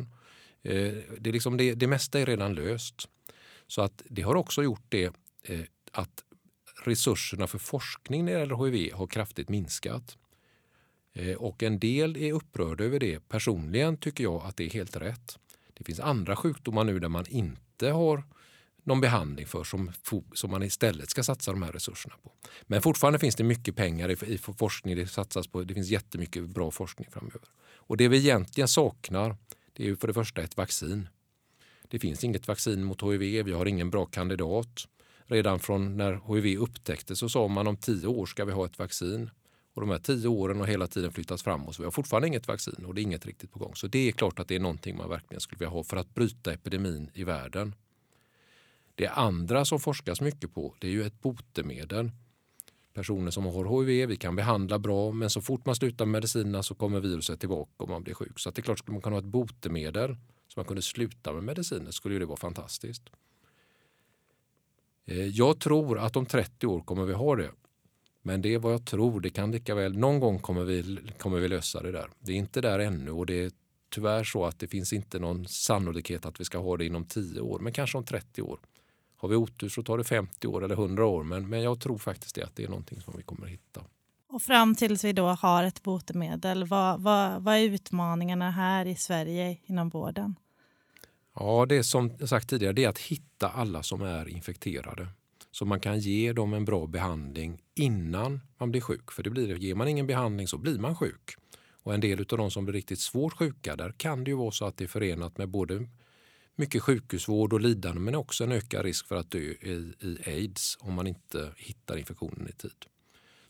Eh, 0.62 0.92
det, 1.18 1.30
är 1.30 1.32
liksom 1.32 1.56
det, 1.56 1.74
det 1.74 1.86
mesta 1.86 2.20
är 2.20 2.26
redan 2.26 2.54
löst. 2.54 3.08
Så 3.66 3.82
att 3.82 4.02
det 4.08 4.22
har 4.22 4.34
också 4.34 4.62
gjort 4.62 4.84
det 4.88 5.14
eh, 5.42 5.60
att 5.92 6.24
resurserna 6.84 7.46
för 7.46 7.58
forskning 7.58 8.24
när 8.24 8.32
det 8.32 8.38
gäller 8.38 8.64
HIV 8.64 8.92
har 8.92 9.06
kraftigt 9.06 9.48
minskat. 9.48 10.16
Eh, 11.12 11.36
och 11.36 11.62
en 11.62 11.78
del 11.78 12.16
är 12.16 12.32
upprörda 12.32 12.84
över 12.84 13.00
det. 13.00 13.28
Personligen 13.28 13.96
tycker 13.96 14.24
jag 14.24 14.42
att 14.44 14.56
det 14.56 14.64
är 14.64 14.70
helt 14.70 14.96
rätt. 14.96 15.38
Det 15.74 15.84
finns 15.84 16.00
andra 16.00 16.36
sjukdomar 16.36 16.84
nu 16.84 16.98
där 16.98 17.08
man 17.08 17.24
inte 17.28 17.90
har 17.90 18.24
någon 18.84 19.00
behandling 19.00 19.46
för 19.46 19.64
som, 19.64 19.92
som 20.34 20.50
man 20.50 20.62
istället 20.62 21.10
ska 21.10 21.22
satsa 21.22 21.52
de 21.52 21.62
här 21.62 21.72
resurserna 21.72 22.14
på. 22.22 22.32
Men 22.62 22.82
fortfarande 22.82 23.18
finns 23.18 23.36
det 23.36 23.44
mycket 23.44 23.76
pengar 23.76 24.08
i, 24.08 24.34
i 24.34 24.38
forskning. 24.38 24.96
Det 24.96 25.06
satsas 25.06 25.46
på, 25.46 25.62
det 25.62 25.74
finns 25.74 25.88
jättemycket 25.88 26.48
bra 26.48 26.70
forskning 26.70 27.08
framöver. 27.10 27.48
Och 27.74 27.96
det 27.96 28.08
vi 28.08 28.16
egentligen 28.18 28.68
saknar 28.68 29.36
det 29.72 29.82
är 29.82 29.86
ju 29.86 29.96
för 29.96 30.08
det 30.08 30.14
första 30.14 30.42
ett 30.42 30.56
vaccin. 30.56 31.08
Det 31.88 31.98
finns 31.98 32.24
inget 32.24 32.48
vaccin 32.48 32.84
mot 32.84 33.02
HIV. 33.02 33.44
Vi 33.44 33.52
har 33.52 33.66
ingen 33.66 33.90
bra 33.90 34.06
kandidat. 34.06 34.88
Redan 35.24 35.60
från 35.60 35.96
när 35.96 36.34
HIV 36.34 36.58
upptäcktes 36.58 37.18
så 37.18 37.28
sa 37.28 37.48
man 37.48 37.66
om 37.66 37.76
tio 37.76 38.06
år 38.06 38.26
ska 38.26 38.44
vi 38.44 38.52
ha 38.52 38.66
ett 38.66 38.78
vaccin. 38.78 39.30
Och 39.74 39.80
de 39.80 39.90
här 39.90 39.98
tio 39.98 40.28
åren 40.28 40.60
har 40.60 40.66
hela 40.66 40.86
tiden 40.86 41.12
flyttats 41.12 41.42
framåt. 41.42 41.74
Så 41.74 41.82
vi 41.82 41.84
har 41.84 41.90
fortfarande 41.90 42.28
inget 42.28 42.48
vaccin 42.48 42.84
och 42.84 42.94
det 42.94 43.00
är 43.00 43.02
inget 43.02 43.26
riktigt 43.26 43.52
på 43.52 43.58
gång. 43.58 43.74
Så 43.74 43.86
det 43.86 44.08
är 44.08 44.12
klart 44.12 44.38
att 44.38 44.48
det 44.48 44.54
är 44.54 44.60
någonting 44.60 44.96
man 44.96 45.08
verkligen 45.08 45.40
skulle 45.40 45.58
vilja 45.58 45.70
ha 45.70 45.84
för 45.84 45.96
att 45.96 46.14
bryta 46.14 46.52
epidemin 46.52 47.10
i 47.14 47.24
världen. 47.24 47.74
Det 48.94 49.08
andra 49.08 49.64
som 49.64 49.80
forskas 49.80 50.20
mycket 50.20 50.54
på 50.54 50.74
det 50.78 50.86
är 50.86 50.90
ju 50.90 51.06
ett 51.06 51.22
botemedel. 51.22 52.10
Personer 52.94 53.30
som 53.30 53.44
har 53.44 53.84
HIV 53.84 54.08
vi 54.08 54.16
kan 54.16 54.36
behandla 54.36 54.78
bra 54.78 55.12
men 55.12 55.30
så 55.30 55.40
fort 55.40 55.66
man 55.66 55.74
slutar 55.74 56.04
med 56.06 56.12
medicinerna 56.12 56.62
så 56.62 56.74
kommer 56.74 57.00
viruset 57.00 57.40
tillbaka 57.40 57.70
om 57.76 57.90
man 57.90 58.02
blir 58.02 58.14
sjuk. 58.14 58.38
Så 58.38 58.50
det 58.50 58.60
är 58.60 58.62
klart, 58.62 58.78
skulle 58.78 58.92
man 58.92 59.02
kunna 59.02 59.16
ha 59.16 59.20
ett 59.20 59.24
botemedel 59.24 60.16
så 60.48 60.60
man 60.60 60.64
kunde 60.64 60.82
sluta 60.82 61.32
med 61.32 61.44
mediciner 61.44 61.90
skulle 61.90 62.18
det 62.18 62.26
vara 62.26 62.36
fantastiskt. 62.36 63.02
Eh, 65.04 65.26
jag 65.26 65.60
tror 65.60 65.98
att 65.98 66.16
om 66.16 66.26
30 66.26 66.66
år 66.66 66.80
kommer 66.80 67.04
vi 67.04 67.12
ha 67.12 67.36
det. 67.36 67.50
Men 68.22 68.42
det 68.42 68.54
är 68.54 68.58
vad 68.58 68.72
jag 68.72 68.84
tror. 68.84 69.20
Det 69.20 69.30
kan 69.30 69.50
lika 69.50 69.74
väl, 69.74 69.98
någon 69.98 70.20
gång 70.20 70.38
kommer 70.38 70.64
vi, 70.64 70.98
kommer 71.18 71.38
vi 71.38 71.48
lösa 71.48 71.82
det 71.82 71.92
där. 71.92 72.10
Det 72.18 72.32
är 72.32 72.36
inte 72.36 72.60
där 72.60 72.78
ännu 72.78 73.10
och 73.10 73.26
det 73.26 73.44
är 73.44 73.50
tyvärr 73.90 74.24
så 74.24 74.44
att 74.44 74.58
det 74.58 74.66
finns 74.66 74.92
inte 74.92 75.18
någon 75.18 75.46
sannolikhet 75.46 76.26
att 76.26 76.40
vi 76.40 76.44
ska 76.44 76.58
ha 76.58 76.76
det 76.76 76.86
inom 76.86 77.04
10 77.04 77.40
år, 77.40 77.58
men 77.58 77.72
kanske 77.72 77.98
om 77.98 78.04
30 78.04 78.42
år. 78.42 78.58
Har 79.16 79.28
vi 79.28 79.36
otur 79.36 79.68
så 79.68 79.82
tar 79.82 79.98
det 79.98 80.04
50 80.04 80.46
år 80.46 80.64
eller 80.64 80.74
100 80.74 81.06
år, 81.06 81.24
men, 81.24 81.48
men 81.48 81.62
jag 81.62 81.80
tror 81.80 81.98
faktiskt 81.98 82.34
det 82.34 82.42
att 82.42 82.56
det 82.56 82.64
är 82.64 82.68
någonting 82.68 83.00
som 83.00 83.14
vi 83.16 83.22
kommer 83.22 83.44
att 83.46 83.52
hitta. 83.52 83.80
Och 84.28 84.42
fram 84.42 84.74
tills 84.74 85.04
vi 85.04 85.12
då 85.12 85.26
har 85.26 85.64
ett 85.64 85.82
botemedel, 85.82 86.64
vad, 86.64 87.00
vad, 87.00 87.42
vad 87.42 87.56
är 87.56 87.62
utmaningarna 87.62 88.50
här 88.50 88.86
i 88.86 88.94
Sverige 88.94 89.58
inom 89.64 89.88
vården? 89.88 90.34
Ja, 91.34 91.66
det 91.68 91.76
är 91.76 91.82
som 91.82 92.12
jag 92.18 92.28
sagt 92.28 92.48
tidigare, 92.48 92.72
det 92.72 92.84
är 92.84 92.88
att 92.88 92.98
hitta 92.98 93.48
alla 93.48 93.82
som 93.82 94.02
är 94.02 94.28
infekterade. 94.28 95.08
Så 95.52 95.64
man 95.64 95.80
kan 95.80 95.98
ge 95.98 96.32
dem 96.32 96.54
en 96.54 96.64
bra 96.64 96.86
behandling 96.86 97.62
innan 97.74 98.40
man 98.58 98.70
blir 98.70 98.80
sjuk. 98.80 99.12
För 99.12 99.22
det 99.22 99.30
blir 99.30 99.48
det. 99.48 99.58
Ger 99.58 99.74
man 99.74 99.88
ingen 99.88 100.06
behandling 100.06 100.48
så 100.48 100.58
blir 100.58 100.78
man 100.78 100.96
sjuk. 100.96 101.34
Och 101.82 101.94
en 101.94 102.00
del 102.00 102.18
av 102.18 102.38
de 102.38 102.50
som 102.50 102.64
blir 102.64 102.72
riktigt 102.72 103.00
svårt 103.00 103.32
sjuka, 103.32 103.76
där 103.76 103.92
kan 103.96 104.24
det 104.24 104.30
ju 104.30 104.36
vara 104.36 104.50
så 104.50 104.64
att 104.64 104.76
det 104.76 104.84
är 104.84 104.88
förenat 104.88 105.38
med 105.38 105.48
både 105.48 105.88
mycket 106.56 106.82
sjukhusvård 106.82 107.52
och 107.52 107.60
lidande 107.60 108.00
men 108.00 108.14
också 108.14 108.44
en 108.44 108.52
ökad 108.52 108.84
risk 108.84 109.06
för 109.06 109.16
att 109.16 109.30
dö 109.30 109.38
i, 109.38 109.94
i 110.00 110.18
aids 110.26 110.78
om 110.80 110.94
man 110.94 111.06
inte 111.06 111.52
hittar 111.56 111.96
infektionen 111.96 112.48
i 112.48 112.52
tid. 112.52 112.86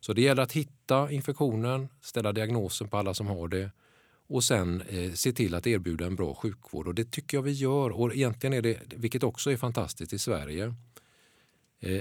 Så 0.00 0.12
det 0.12 0.22
gäller 0.22 0.42
att 0.42 0.52
hitta 0.52 1.10
infektionen, 1.10 1.88
ställa 2.00 2.32
diagnosen 2.32 2.88
på 2.88 2.96
alla 2.96 3.14
som 3.14 3.26
har 3.26 3.48
det 3.48 3.70
och 4.28 4.44
sen 4.44 4.80
eh, 4.80 5.12
se 5.12 5.32
till 5.32 5.54
att 5.54 5.66
erbjuda 5.66 6.06
en 6.06 6.16
bra 6.16 6.34
sjukvård. 6.34 6.88
Och 6.88 6.94
det 6.94 7.10
tycker 7.10 7.36
jag 7.36 7.42
vi 7.42 7.52
gör. 7.52 7.90
Och 7.90 8.14
egentligen 8.14 8.52
är 8.52 8.62
det, 8.62 8.78
vilket 8.96 9.22
också 9.22 9.50
är 9.50 9.56
fantastiskt 9.56 10.12
i 10.12 10.18
Sverige, 10.18 10.74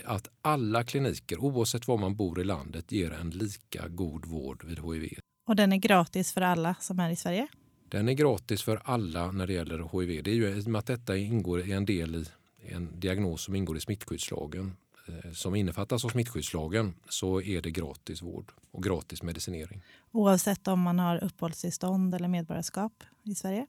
att 0.05 0.27
alla 0.41 0.83
kliniker, 0.83 1.37
oavsett 1.37 1.87
var 1.87 1.97
man 1.97 2.15
bor 2.15 2.41
i 2.41 2.43
landet, 2.43 2.91
ger 2.91 3.11
en 3.11 3.29
lika 3.29 3.87
god 3.87 4.25
vård 4.25 4.63
vid 4.65 4.79
HIV. 4.79 5.19
Och 5.47 5.55
den 5.55 5.73
är 5.73 5.77
gratis 5.77 6.33
för 6.33 6.41
alla 6.41 6.75
som 6.79 6.99
är 6.99 7.09
i 7.09 7.15
Sverige? 7.15 7.47
Den 7.89 8.09
är 8.09 8.13
gratis 8.13 8.63
för 8.63 8.81
alla 8.83 9.31
när 9.31 9.47
det 9.47 9.53
gäller 9.53 9.99
HIV. 9.99 10.23
Det 10.23 10.31
är 10.31 10.35
ju 10.35 10.69
med 10.69 10.79
att 10.79 10.85
detta 10.85 11.17
ingår 11.17 11.61
i 11.61 11.71
en 11.71 11.85
del 11.85 12.25
i 12.63 12.73
en 12.73 12.99
diagnos 12.99 13.43
som 13.43 13.55
ingår 13.55 13.77
i 13.77 13.79
smittskyddslagen 13.79 14.75
eh, 15.07 15.31
som 15.31 15.55
innefattas 15.55 16.05
av 16.05 16.09
smittskyddslagen 16.09 16.93
så 17.09 17.41
är 17.41 17.61
det 17.61 17.71
gratis 17.71 18.21
vård 18.21 18.51
och 18.71 18.83
gratis 18.83 19.23
medicinering. 19.23 19.81
Oavsett 20.11 20.67
om 20.67 20.81
man 20.81 20.99
har 20.99 21.23
uppehållstillstånd 21.23 22.15
eller 22.15 22.27
medborgarskap 22.27 23.03
i 23.23 23.35
Sverige? 23.35 23.67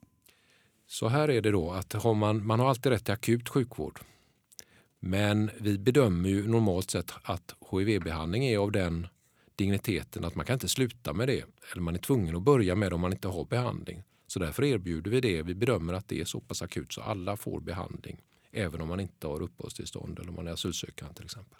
Så 0.86 1.08
här 1.08 1.30
är 1.30 1.40
det 1.40 1.50
då 1.50 1.70
att 1.70 1.92
har 1.92 2.14
man, 2.14 2.46
man 2.46 2.60
har 2.60 2.68
alltid 2.68 2.92
rätt 2.92 3.04
till 3.04 3.14
akut 3.14 3.48
sjukvård. 3.48 4.00
Men 5.04 5.50
vi 5.60 5.78
bedömer 5.78 6.28
ju 6.28 6.48
normalt 6.48 6.90
sett 6.90 7.12
att 7.22 7.54
HIV-behandling 7.70 8.44
är 8.44 8.58
av 8.58 8.72
den 8.72 9.06
digniteten 9.56 10.24
att 10.24 10.34
man 10.34 10.46
kan 10.46 10.54
inte 10.54 10.68
sluta 10.68 11.12
med 11.12 11.28
det. 11.28 11.44
Eller 11.72 11.82
man 11.82 11.94
är 11.94 11.98
tvungen 11.98 12.36
att 12.36 12.42
börja 12.42 12.74
med 12.74 12.90
det 12.90 12.94
om 12.94 13.00
man 13.00 13.12
inte 13.12 13.28
har 13.28 13.44
behandling. 13.44 14.02
Så 14.26 14.38
därför 14.38 14.64
erbjuder 14.64 15.10
vi 15.10 15.20
det. 15.20 15.42
Vi 15.42 15.54
bedömer 15.54 15.92
att 15.92 16.08
det 16.08 16.20
är 16.20 16.24
så 16.24 16.40
pass 16.40 16.62
akut 16.62 16.92
så 16.92 17.00
alla 17.00 17.36
får 17.36 17.60
behandling. 17.60 18.20
Även 18.52 18.80
om 18.80 18.88
man 18.88 19.00
inte 19.00 19.26
har 19.26 19.42
uppehållstillstånd 19.42 20.18
eller 20.18 20.28
om 20.28 20.34
man 20.34 20.48
är 20.48 20.52
asylsökande 20.52 21.14
till 21.14 21.24
exempel. 21.24 21.58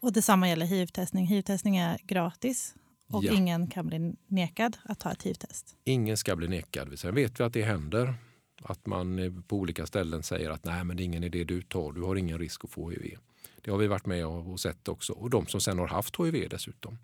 Och 0.00 0.12
detsamma 0.12 0.48
gäller 0.48 0.66
hiv-testning. 0.66 1.26
Hiv-testning 1.26 1.76
är 1.76 1.98
gratis 2.02 2.74
Och 3.10 3.24
Ja. 3.24 3.32
ingen 3.32 3.66
kan 3.66 3.86
bli 3.86 4.14
nekad 4.26 4.76
att 4.84 5.00
ta 5.00 5.12
ett 5.12 5.22
hiv-test. 5.22 5.76
Ingen 5.84 6.16
ska 6.16 6.36
bli 6.36 6.48
nekad. 6.48 6.98
Sen 6.98 7.14
vet 7.14 7.40
vi 7.40 7.44
att 7.44 7.52
det 7.52 7.62
händer. 7.62 8.14
Att 8.62 8.86
man 8.86 9.18
eh, 9.18 9.32
på 9.48 9.56
olika 9.56 9.86
ställen 9.86 10.22
säger 10.22 10.50
att 10.50 10.64
nej 10.64 10.84
men 10.84 10.96
det 10.96 11.02
är 11.02 11.04
ingen 11.04 11.24
idé 11.24 11.44
du 11.44 11.62
tar, 11.62 11.92
du 11.92 12.02
har 12.02 12.16
ingen 12.16 12.38
risk 12.38 12.64
att 12.64 12.70
få 12.70 12.90
hiv. 12.90 13.18
Det 13.62 13.70
har 13.70 13.78
vi 13.78 13.86
varit 13.86 14.06
med 14.06 14.26
och 14.26 14.60
sett 14.60 14.88
också. 14.88 15.12
Och 15.12 15.30
de 15.30 15.46
som 15.46 15.60
sen 15.60 15.78
har 15.78 15.86
haft 15.86 16.16
hiv 16.20 16.48
dessutom. 16.50 16.98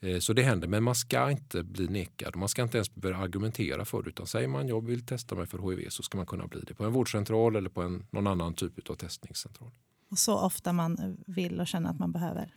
Eh, 0.00 0.18
Så 0.18 0.32
det 0.32 0.42
händer, 0.42 0.68
men 0.68 0.82
man 0.82 0.94
ska 0.94 1.30
inte 1.30 1.62
bli 1.62 1.88
nekad. 1.88 2.36
Man 2.36 2.48
ska 2.48 2.62
inte 2.62 2.76
ens 2.78 2.94
börja 2.94 3.16
argumentera 3.16 3.84
för 3.84 4.02
det. 4.02 4.08
Utan 4.08 4.26
säger 4.26 4.48
man 4.48 4.68
jag 4.68 4.86
vill 4.86 5.06
testa 5.06 5.34
mig 5.34 5.46
för 5.46 5.70
hiv 5.76 5.88
så 5.88 6.02
ska 6.02 6.16
man 6.18 6.26
kunna 6.26 6.46
bli 6.46 6.60
det 6.60 6.74
på 6.74 6.84
en 6.84 6.92
vårdcentral 6.92 7.56
eller 7.56 7.70
på 7.70 7.82
en, 7.82 8.06
någon 8.10 8.26
annan 8.26 8.54
typ 8.54 8.90
av 8.90 8.94
testningscentral. 8.94 9.70
Och 10.10 10.18
så 10.18 10.38
ofta 10.38 10.72
man 10.72 11.16
vill 11.26 11.60
och 11.60 11.66
känner 11.66 11.90
att 11.90 11.98
man 11.98 12.12
behöver. 12.12 12.54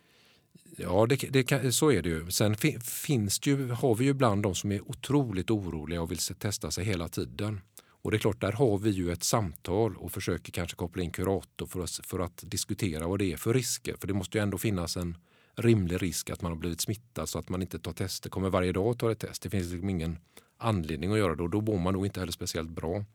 Ja, 0.78 1.06
det, 1.06 1.16
det, 1.16 1.44
kan- 1.44 1.72
så 1.72 1.92
är 1.92 2.02
det 2.02 2.10
ju. 2.10 2.32
Sen 2.32 2.56
fi, 2.56 2.80
finns 2.80 3.40
det 3.40 3.50
ju, 3.50 3.70
har 3.72 3.96
vi 3.96 4.04
ju 4.06 4.10
ibland 4.12 4.44
de 4.44 4.56
som 4.56 4.72
är 4.72 4.90
otroligt 4.90 5.52
oroliga 5.52 6.02
och 6.02 6.12
vill 6.12 6.18
testa 6.18 6.72
sig 6.72 6.86
hela 6.86 7.08
tiden. 7.08 7.62
Och 8.04 8.12
det 8.12 8.18
är 8.18 8.20
klart, 8.20 8.42
där 8.42 8.52
har 8.52 8.78
vi 8.78 8.90
ju 8.90 9.12
ett 9.12 9.24
samtal 9.24 9.98
och 9.98 10.12
försöker 10.12 10.52
kanske 10.52 10.78
koppla 10.78 11.04
in 11.04 11.12
kurator 11.12 11.66
för 11.66 11.84
att, 11.84 12.00
för 12.04 12.20
att 12.20 12.44
diskutera 12.46 13.08
vad 13.08 13.20
det 13.20 13.34
är 13.34 13.38
för 13.38 13.54
risker. 13.54 13.96
För 14.00 14.08
det 14.08 14.14
måste 14.14 14.38
ju 14.38 14.42
ändå 14.42 14.58
finnas 14.58 14.98
en 14.98 15.18
rimlig 15.56 16.02
risk 16.02 16.30
att 16.30 16.42
man 16.42 16.52
har 16.52 16.60
blivit 16.60 16.82
smittad 16.82 17.30
så 17.30 17.40
att 17.40 17.50
man 17.50 17.62
inte 17.62 17.80
tar 17.80 17.94
tester, 17.94 18.30
kommer 18.30 18.50
varje 18.50 18.72
dag 18.72 18.88
och 18.88 19.00
tar 19.00 19.10
ett 19.10 19.20
test. 19.20 19.42
Det 19.42 19.50
finns 19.50 19.72
liksom 19.72 19.90
ingen 19.90 20.18
anledning 20.58 21.12
att 21.12 21.18
göra 21.18 21.36
det 21.36 21.44
och 21.44 21.50
då 21.50 21.62
mår 21.62 21.78
man 21.78 21.94
nog 21.94 22.06
inte 22.06 22.20
heller 22.20 22.32
speciellt 22.32 22.70
bra. 22.70 23.06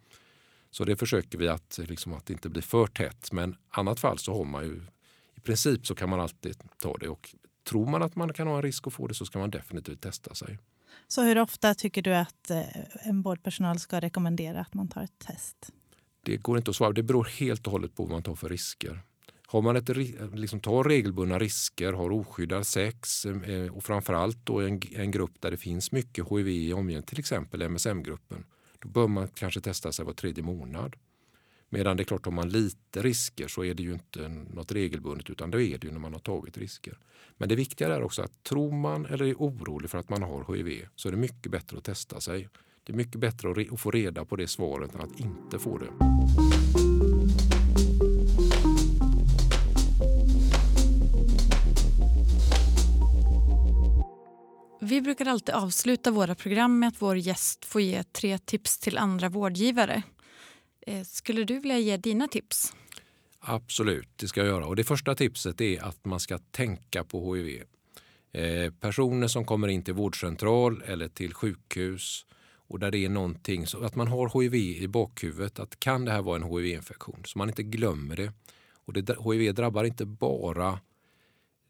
Så 0.70 0.84
det 0.84 0.96
försöker 0.96 1.38
vi 1.38 1.48
att, 1.48 1.78
liksom, 1.82 2.12
att 2.12 2.26
det 2.26 2.32
inte 2.32 2.48
blir 2.48 2.62
för 2.62 2.86
tätt. 2.86 3.32
Men 3.32 3.50
i 3.50 3.54
annat 3.68 4.00
fall 4.00 4.18
så 4.18 4.34
har 4.34 4.44
man 4.44 4.64
ju 4.64 4.82
i 5.34 5.40
princip 5.40 5.86
så 5.86 5.94
kan 5.94 6.08
man 6.08 6.20
alltid 6.20 6.62
ta 6.78 6.96
det 6.96 7.08
och 7.08 7.34
tror 7.64 7.86
man 7.86 8.02
att 8.02 8.16
man 8.16 8.32
kan 8.32 8.46
ha 8.46 8.56
en 8.56 8.62
risk 8.62 8.86
att 8.86 8.92
få 8.92 9.06
det 9.06 9.14
så 9.14 9.26
ska 9.26 9.38
man 9.38 9.50
definitivt 9.50 10.00
testa 10.00 10.34
sig. 10.34 10.58
Så 11.08 11.22
hur 11.22 11.38
ofta 11.38 11.74
tycker 11.74 12.02
du 12.02 12.14
att 12.14 12.50
eh, 12.50 12.62
en 13.02 13.22
vårdpersonal 13.22 13.78
ska 13.78 14.00
rekommendera 14.00 14.60
att 14.60 14.74
man 14.74 14.88
tar 14.88 15.02
ett 15.02 15.18
test? 15.18 15.72
Det 16.22 16.36
går 16.36 16.58
inte 16.58 16.70
att 16.70 16.76
svara. 16.76 16.92
Det 16.92 17.02
beror 17.02 17.24
helt 17.24 17.66
och 17.66 17.72
hållet 17.72 17.94
på 17.94 18.02
vad 18.02 18.12
man 18.12 18.22
tar 18.22 18.34
för 18.34 18.48
risker. 18.48 19.02
Har 19.46 19.62
man 19.62 19.76
ett, 19.76 19.88
liksom, 20.34 20.60
tar 20.60 20.84
regelbundna 20.84 21.38
risker, 21.38 21.92
har 21.92 22.10
oskyddad 22.10 22.66
sex 22.66 23.26
eh, 23.26 23.72
och 23.72 23.84
framförallt 23.84 24.46
då 24.46 24.60
en, 24.60 24.80
en 24.96 25.10
grupp 25.10 25.40
där 25.40 25.50
det 25.50 25.56
finns 25.56 25.92
mycket 25.92 26.30
hiv 26.30 26.48
i 26.48 26.72
omgivningen, 26.72 27.02
till 27.02 27.18
exempel 27.18 27.62
MSM-gruppen, 27.62 28.44
då 28.78 28.88
bör 28.88 29.08
man 29.08 29.28
kanske 29.28 29.60
testa 29.60 29.92
sig 29.92 30.04
var 30.04 30.12
tredje 30.12 30.44
månad. 30.44 30.96
Medan 31.70 31.96
det 31.96 32.02
är 32.02 32.04
klart, 32.04 32.24
har 32.24 32.32
man 32.32 32.48
lite 32.48 33.02
risker 33.02 33.48
så 33.48 33.64
är 33.64 33.74
det 33.74 33.82
ju 33.82 33.92
inte 33.92 34.28
något 34.28 34.72
regelbundet 34.72 35.30
utan 35.30 35.50
då 35.50 35.60
är 35.60 35.78
det 35.78 35.86
ju 35.86 35.92
när 35.92 36.00
man 36.00 36.12
har 36.12 36.20
tagit 36.20 36.58
risker. 36.58 36.98
Men 37.36 37.48
det 37.48 37.56
viktiga 37.56 37.94
är 37.94 38.02
också 38.02 38.22
att 38.22 38.42
tror 38.42 38.72
man 38.72 39.06
eller 39.06 39.24
är 39.24 39.34
orolig 39.34 39.90
för 39.90 39.98
att 39.98 40.08
man 40.08 40.22
har 40.22 40.54
hiv 40.54 40.86
så 40.96 41.08
är 41.08 41.12
det 41.12 41.18
mycket 41.18 41.52
bättre 41.52 41.78
att 41.78 41.84
testa 41.84 42.20
sig. 42.20 42.48
Det 42.84 42.92
är 42.92 42.96
mycket 42.96 43.20
bättre 43.20 43.50
att, 43.50 43.56
re- 43.56 43.74
att 43.74 43.80
få 43.80 43.90
reda 43.90 44.24
på 44.24 44.36
det 44.36 44.46
svaret 44.46 44.94
än 44.94 45.00
att 45.00 45.20
inte 45.20 45.58
få 45.58 45.78
det. 45.78 45.88
Vi 54.80 55.00
brukar 55.00 55.26
alltid 55.26 55.54
avsluta 55.54 56.10
våra 56.10 56.34
program 56.34 56.78
med 56.78 56.88
att 56.88 57.02
vår 57.02 57.16
gäst 57.16 57.64
får 57.64 57.80
ge 57.80 58.02
tre 58.02 58.38
tips 58.38 58.78
till 58.78 58.98
andra 58.98 59.28
vårdgivare. 59.28 60.02
Eh, 60.88 61.02
skulle 61.02 61.44
du 61.44 61.58
vilja 61.58 61.78
ge 61.78 61.96
dina 61.96 62.28
tips? 62.28 62.72
Absolut, 63.40 64.08
det 64.16 64.28
ska 64.28 64.40
jag 64.40 64.48
göra. 64.48 64.66
Och 64.66 64.76
det 64.76 64.84
första 64.84 65.14
tipset 65.14 65.60
är 65.60 65.82
att 65.82 66.04
man 66.04 66.20
ska 66.20 66.38
tänka 66.38 67.04
på 67.04 67.34
hiv. 67.34 67.62
Eh, 68.32 68.72
personer 68.72 69.28
som 69.28 69.44
kommer 69.44 69.68
in 69.68 69.82
till 69.82 69.94
vårdcentral 69.94 70.82
eller 70.86 71.08
till 71.08 71.34
sjukhus 71.34 72.26
och 72.68 72.78
där 72.78 72.90
det 72.90 73.04
är 73.04 73.08
någonting, 73.08 73.66
så 73.66 73.84
att 73.84 73.94
man 73.94 74.08
har 74.08 74.40
hiv 74.40 74.54
i 74.54 74.88
bakhuvudet. 74.88 75.58
Att 75.58 75.80
kan 75.80 76.04
det 76.04 76.12
här 76.12 76.22
vara 76.22 76.36
en 76.36 76.42
hiv-infektion? 76.42 77.22
Så 77.24 77.38
man 77.38 77.48
inte 77.48 77.62
glömmer 77.62 78.16
det. 78.16 78.32
Och 78.84 78.92
det, 78.92 79.16
hiv 79.32 79.54
drabbar 79.54 79.84
inte 79.84 80.06
bara 80.06 80.80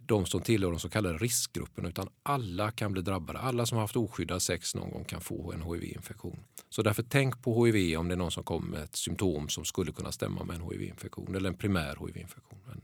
de 0.09 0.27
som 0.27 0.41
tillhör 0.41 0.71
de 0.71 0.81
så 0.81 0.89
kallade 0.89 1.19
riskgrupperna 1.19 1.89
utan 1.89 2.09
alla 2.23 2.71
kan 2.71 2.93
bli 2.93 3.03
drabbade. 3.03 3.39
Alla 3.39 3.67
som 3.67 3.77
har 3.77 3.83
haft 3.83 3.97
oskyddad 3.97 4.43
sex 4.43 4.75
någon 4.75 4.91
gång 4.91 5.05
kan 5.05 5.21
få 5.21 5.53
en 5.53 5.63
hiv-infektion. 5.63 6.39
Så 6.69 6.83
därför 6.83 7.03
tänk 7.03 7.43
på 7.43 7.67
hiv 7.67 7.99
om 7.99 8.09
det 8.09 8.15
är 8.15 8.17
någon 8.17 8.31
som 8.31 8.45
kommer 8.45 8.69
med 8.69 8.83
ett 8.83 8.97
symptom 8.97 9.49
som 9.49 9.65
skulle 9.65 9.93
kunna 9.93 10.13
stämma 10.13 10.45
med 10.45 10.57
en 10.57 10.63
hiv-infektion 10.63 11.35
eller 11.35 11.49
en 11.49 11.57
primär 11.57 11.97
hiv-infektion. 12.07 12.59
Men 12.67 12.81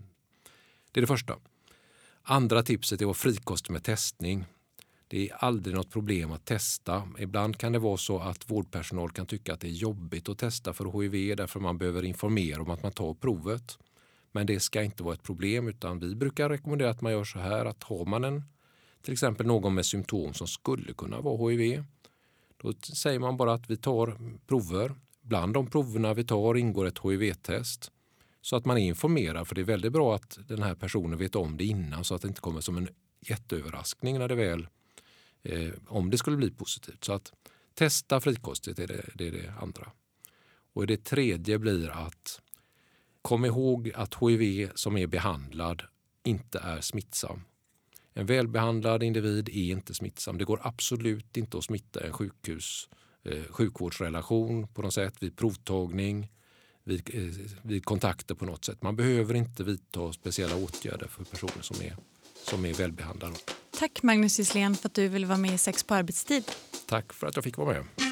Det 0.92 1.00
är 1.00 1.02
det 1.02 1.06
första. 1.06 1.36
Andra 2.22 2.62
tipset 2.62 3.00
är 3.00 3.04
att 3.04 3.06
vara 3.06 3.14
frikostig 3.14 3.72
med 3.72 3.84
testning. 3.84 4.44
Det 5.08 5.30
är 5.30 5.34
aldrig 5.34 5.76
något 5.76 5.90
problem 5.90 6.32
att 6.32 6.44
testa. 6.44 7.08
Ibland 7.18 7.56
kan 7.56 7.72
det 7.72 7.78
vara 7.78 7.96
så 7.96 8.18
att 8.18 8.50
vårdpersonal 8.50 9.10
kan 9.10 9.26
tycka 9.26 9.52
att 9.52 9.60
det 9.60 9.68
är 9.68 9.72
jobbigt 9.72 10.28
att 10.28 10.38
testa 10.38 10.72
för 10.72 11.02
hiv 11.02 11.36
därför 11.36 11.60
man 11.60 11.78
behöver 11.78 12.04
informera 12.04 12.62
om 12.62 12.70
att 12.70 12.82
man 12.82 12.92
tar 12.92 13.14
provet. 13.14 13.78
Men 14.34 14.46
det 14.46 14.60
ska 14.60 14.82
inte 14.82 15.02
vara 15.02 15.14
ett 15.14 15.22
problem 15.22 15.68
utan 15.68 15.98
vi 15.98 16.14
brukar 16.14 16.48
rekommendera 16.48 16.90
att 16.90 17.00
man 17.00 17.12
gör 17.12 17.24
så 17.24 17.38
här 17.38 17.64
att 17.64 17.82
har 17.82 18.04
man 18.04 18.24
en, 18.24 18.42
till 19.02 19.12
exempel 19.12 19.46
någon 19.46 19.74
med 19.74 19.86
symptom 19.86 20.34
som 20.34 20.46
skulle 20.46 20.92
kunna 20.92 21.20
vara 21.20 21.50
hiv 21.50 21.84
då 22.56 22.72
säger 22.94 23.18
man 23.18 23.36
bara 23.36 23.52
att 23.52 23.70
vi 23.70 23.76
tar 23.76 24.18
prover. 24.46 24.94
Bland 25.22 25.54
de 25.54 25.66
proverna 25.66 26.14
vi 26.14 26.24
tar 26.24 26.56
ingår 26.56 26.86
ett 26.86 26.98
hiv-test 26.98 27.92
så 28.40 28.56
att 28.56 28.64
man 28.64 28.78
är 28.78 28.86
informerad. 28.86 29.48
För 29.48 29.54
det 29.54 29.60
är 29.60 29.64
väldigt 29.64 29.92
bra 29.92 30.14
att 30.14 30.38
den 30.48 30.62
här 30.62 30.74
personen 30.74 31.18
vet 31.18 31.34
om 31.36 31.56
det 31.56 31.64
innan 31.64 32.04
så 32.04 32.14
att 32.14 32.22
det 32.22 32.28
inte 32.28 32.40
kommer 32.40 32.60
som 32.60 32.76
en 32.76 32.88
jätteöverraskning 33.20 34.18
när 34.18 34.28
det 34.28 34.34
väl, 34.34 34.68
eh, 35.42 35.72
om 35.86 36.10
det 36.10 36.18
skulle 36.18 36.36
bli 36.36 36.50
positivt. 36.50 37.04
Så 37.04 37.12
att 37.12 37.32
testa 37.74 38.20
frikostigt 38.20 38.78
är 38.78 38.86
det, 38.86 39.10
det 39.14 39.28
är 39.28 39.32
det 39.32 39.54
andra. 39.60 39.92
Och 40.72 40.86
det 40.86 41.04
tredje 41.04 41.58
blir 41.58 41.90
att 41.90 42.40
kom 43.24 43.44
ihåg 43.44 43.92
att 43.94 44.14
hiv 44.14 44.70
som 44.74 44.96
är 44.96 45.06
behandlad 45.06 45.82
inte 46.24 46.58
är 46.58 46.80
smittsam. 46.80 47.44
En 48.14 48.26
välbehandlad 48.26 49.02
individ 49.02 49.48
är 49.48 49.72
inte 49.72 49.94
smittsam. 49.94 50.38
Det 50.38 50.44
går 50.44 50.60
absolut 50.62 51.36
inte 51.36 51.58
att 51.58 51.64
smitta 51.64 52.00
en 52.06 52.12
sjukhus, 52.12 52.88
eh, 53.24 53.42
sjukvårdsrelation 53.50 54.68
på 54.68 54.82
något 54.82 54.94
sätt 54.94 55.14
vid 55.20 55.36
provtagning, 55.36 56.30
vid, 56.84 57.10
eh, 57.14 57.46
vid 57.62 57.84
kontakter 57.84 58.34
på 58.34 58.44
något 58.44 58.64
sätt. 58.64 58.82
Man 58.82 58.96
behöver 58.96 59.34
inte 59.34 59.64
vidta 59.64 60.12
speciella 60.12 60.56
åtgärder 60.56 61.06
för 61.06 61.24
personer 61.24 61.62
som 61.62 61.76
är, 61.86 61.96
som 62.44 62.64
är 62.64 62.74
välbehandlade. 62.74 63.36
Tack 63.78 64.02
Magnus 64.02 64.38
Gisslén 64.38 64.74
för 64.74 64.88
att 64.88 64.94
du 64.94 65.08
ville 65.08 65.26
vara 65.26 65.38
med 65.38 65.54
i 65.54 65.58
Sex 65.58 65.84
på 65.84 65.94
arbetstid. 65.94 66.44
Tack 66.86 67.12
för 67.12 67.26
att 67.26 67.36
jag 67.36 67.44
fick 67.44 67.56
vara 67.56 67.72
med. 67.72 68.03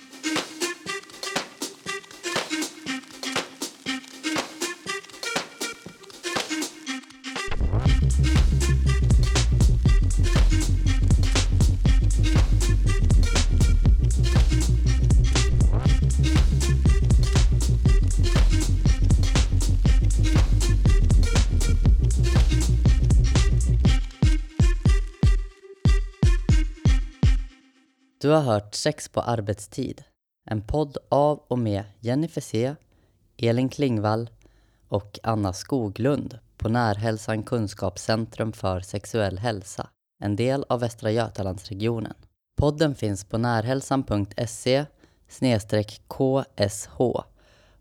Har 28.32 28.42
hört 28.42 28.74
Sex 28.74 29.08
på 29.08 29.20
arbetstid. 29.20 30.04
En 30.50 30.62
podd 30.62 30.96
av 31.08 31.38
och 31.48 31.58
med 31.58 31.84
Jenny 32.00 32.28
C, 32.28 32.74
Elin 33.36 33.68
Klingvall 33.68 34.30
och 34.88 35.18
Anna 35.22 35.52
Skoglund 35.52 36.38
på 36.56 36.68
Närhälsan 36.68 37.42
Kunskapscentrum 37.42 38.52
för 38.52 38.80
sexuell 38.80 39.38
hälsa, 39.38 39.88
en 40.22 40.36
del 40.36 40.64
av 40.68 40.80
Västra 40.80 41.10
Götalandsregionen. 41.10 42.14
Podden 42.56 42.94
finns 42.94 43.24
på 43.24 43.38
närhälsan.se 43.38 44.84
ksh 46.08 46.44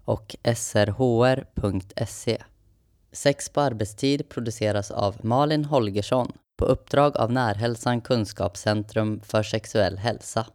och 0.05 0.35
srhr.se. 0.55 2.37
Sex 3.11 3.49
på 3.49 3.61
arbetstid 3.61 4.29
produceras 4.29 4.91
av 4.91 5.15
Malin 5.21 5.65
Holgersson 5.65 6.31
på 6.57 6.65
uppdrag 6.65 7.17
av 7.17 7.31
Närhälsan 7.31 8.01
Kunskapscentrum 8.01 9.21
för 9.21 9.43
sexuell 9.43 9.97
hälsa. 9.97 10.45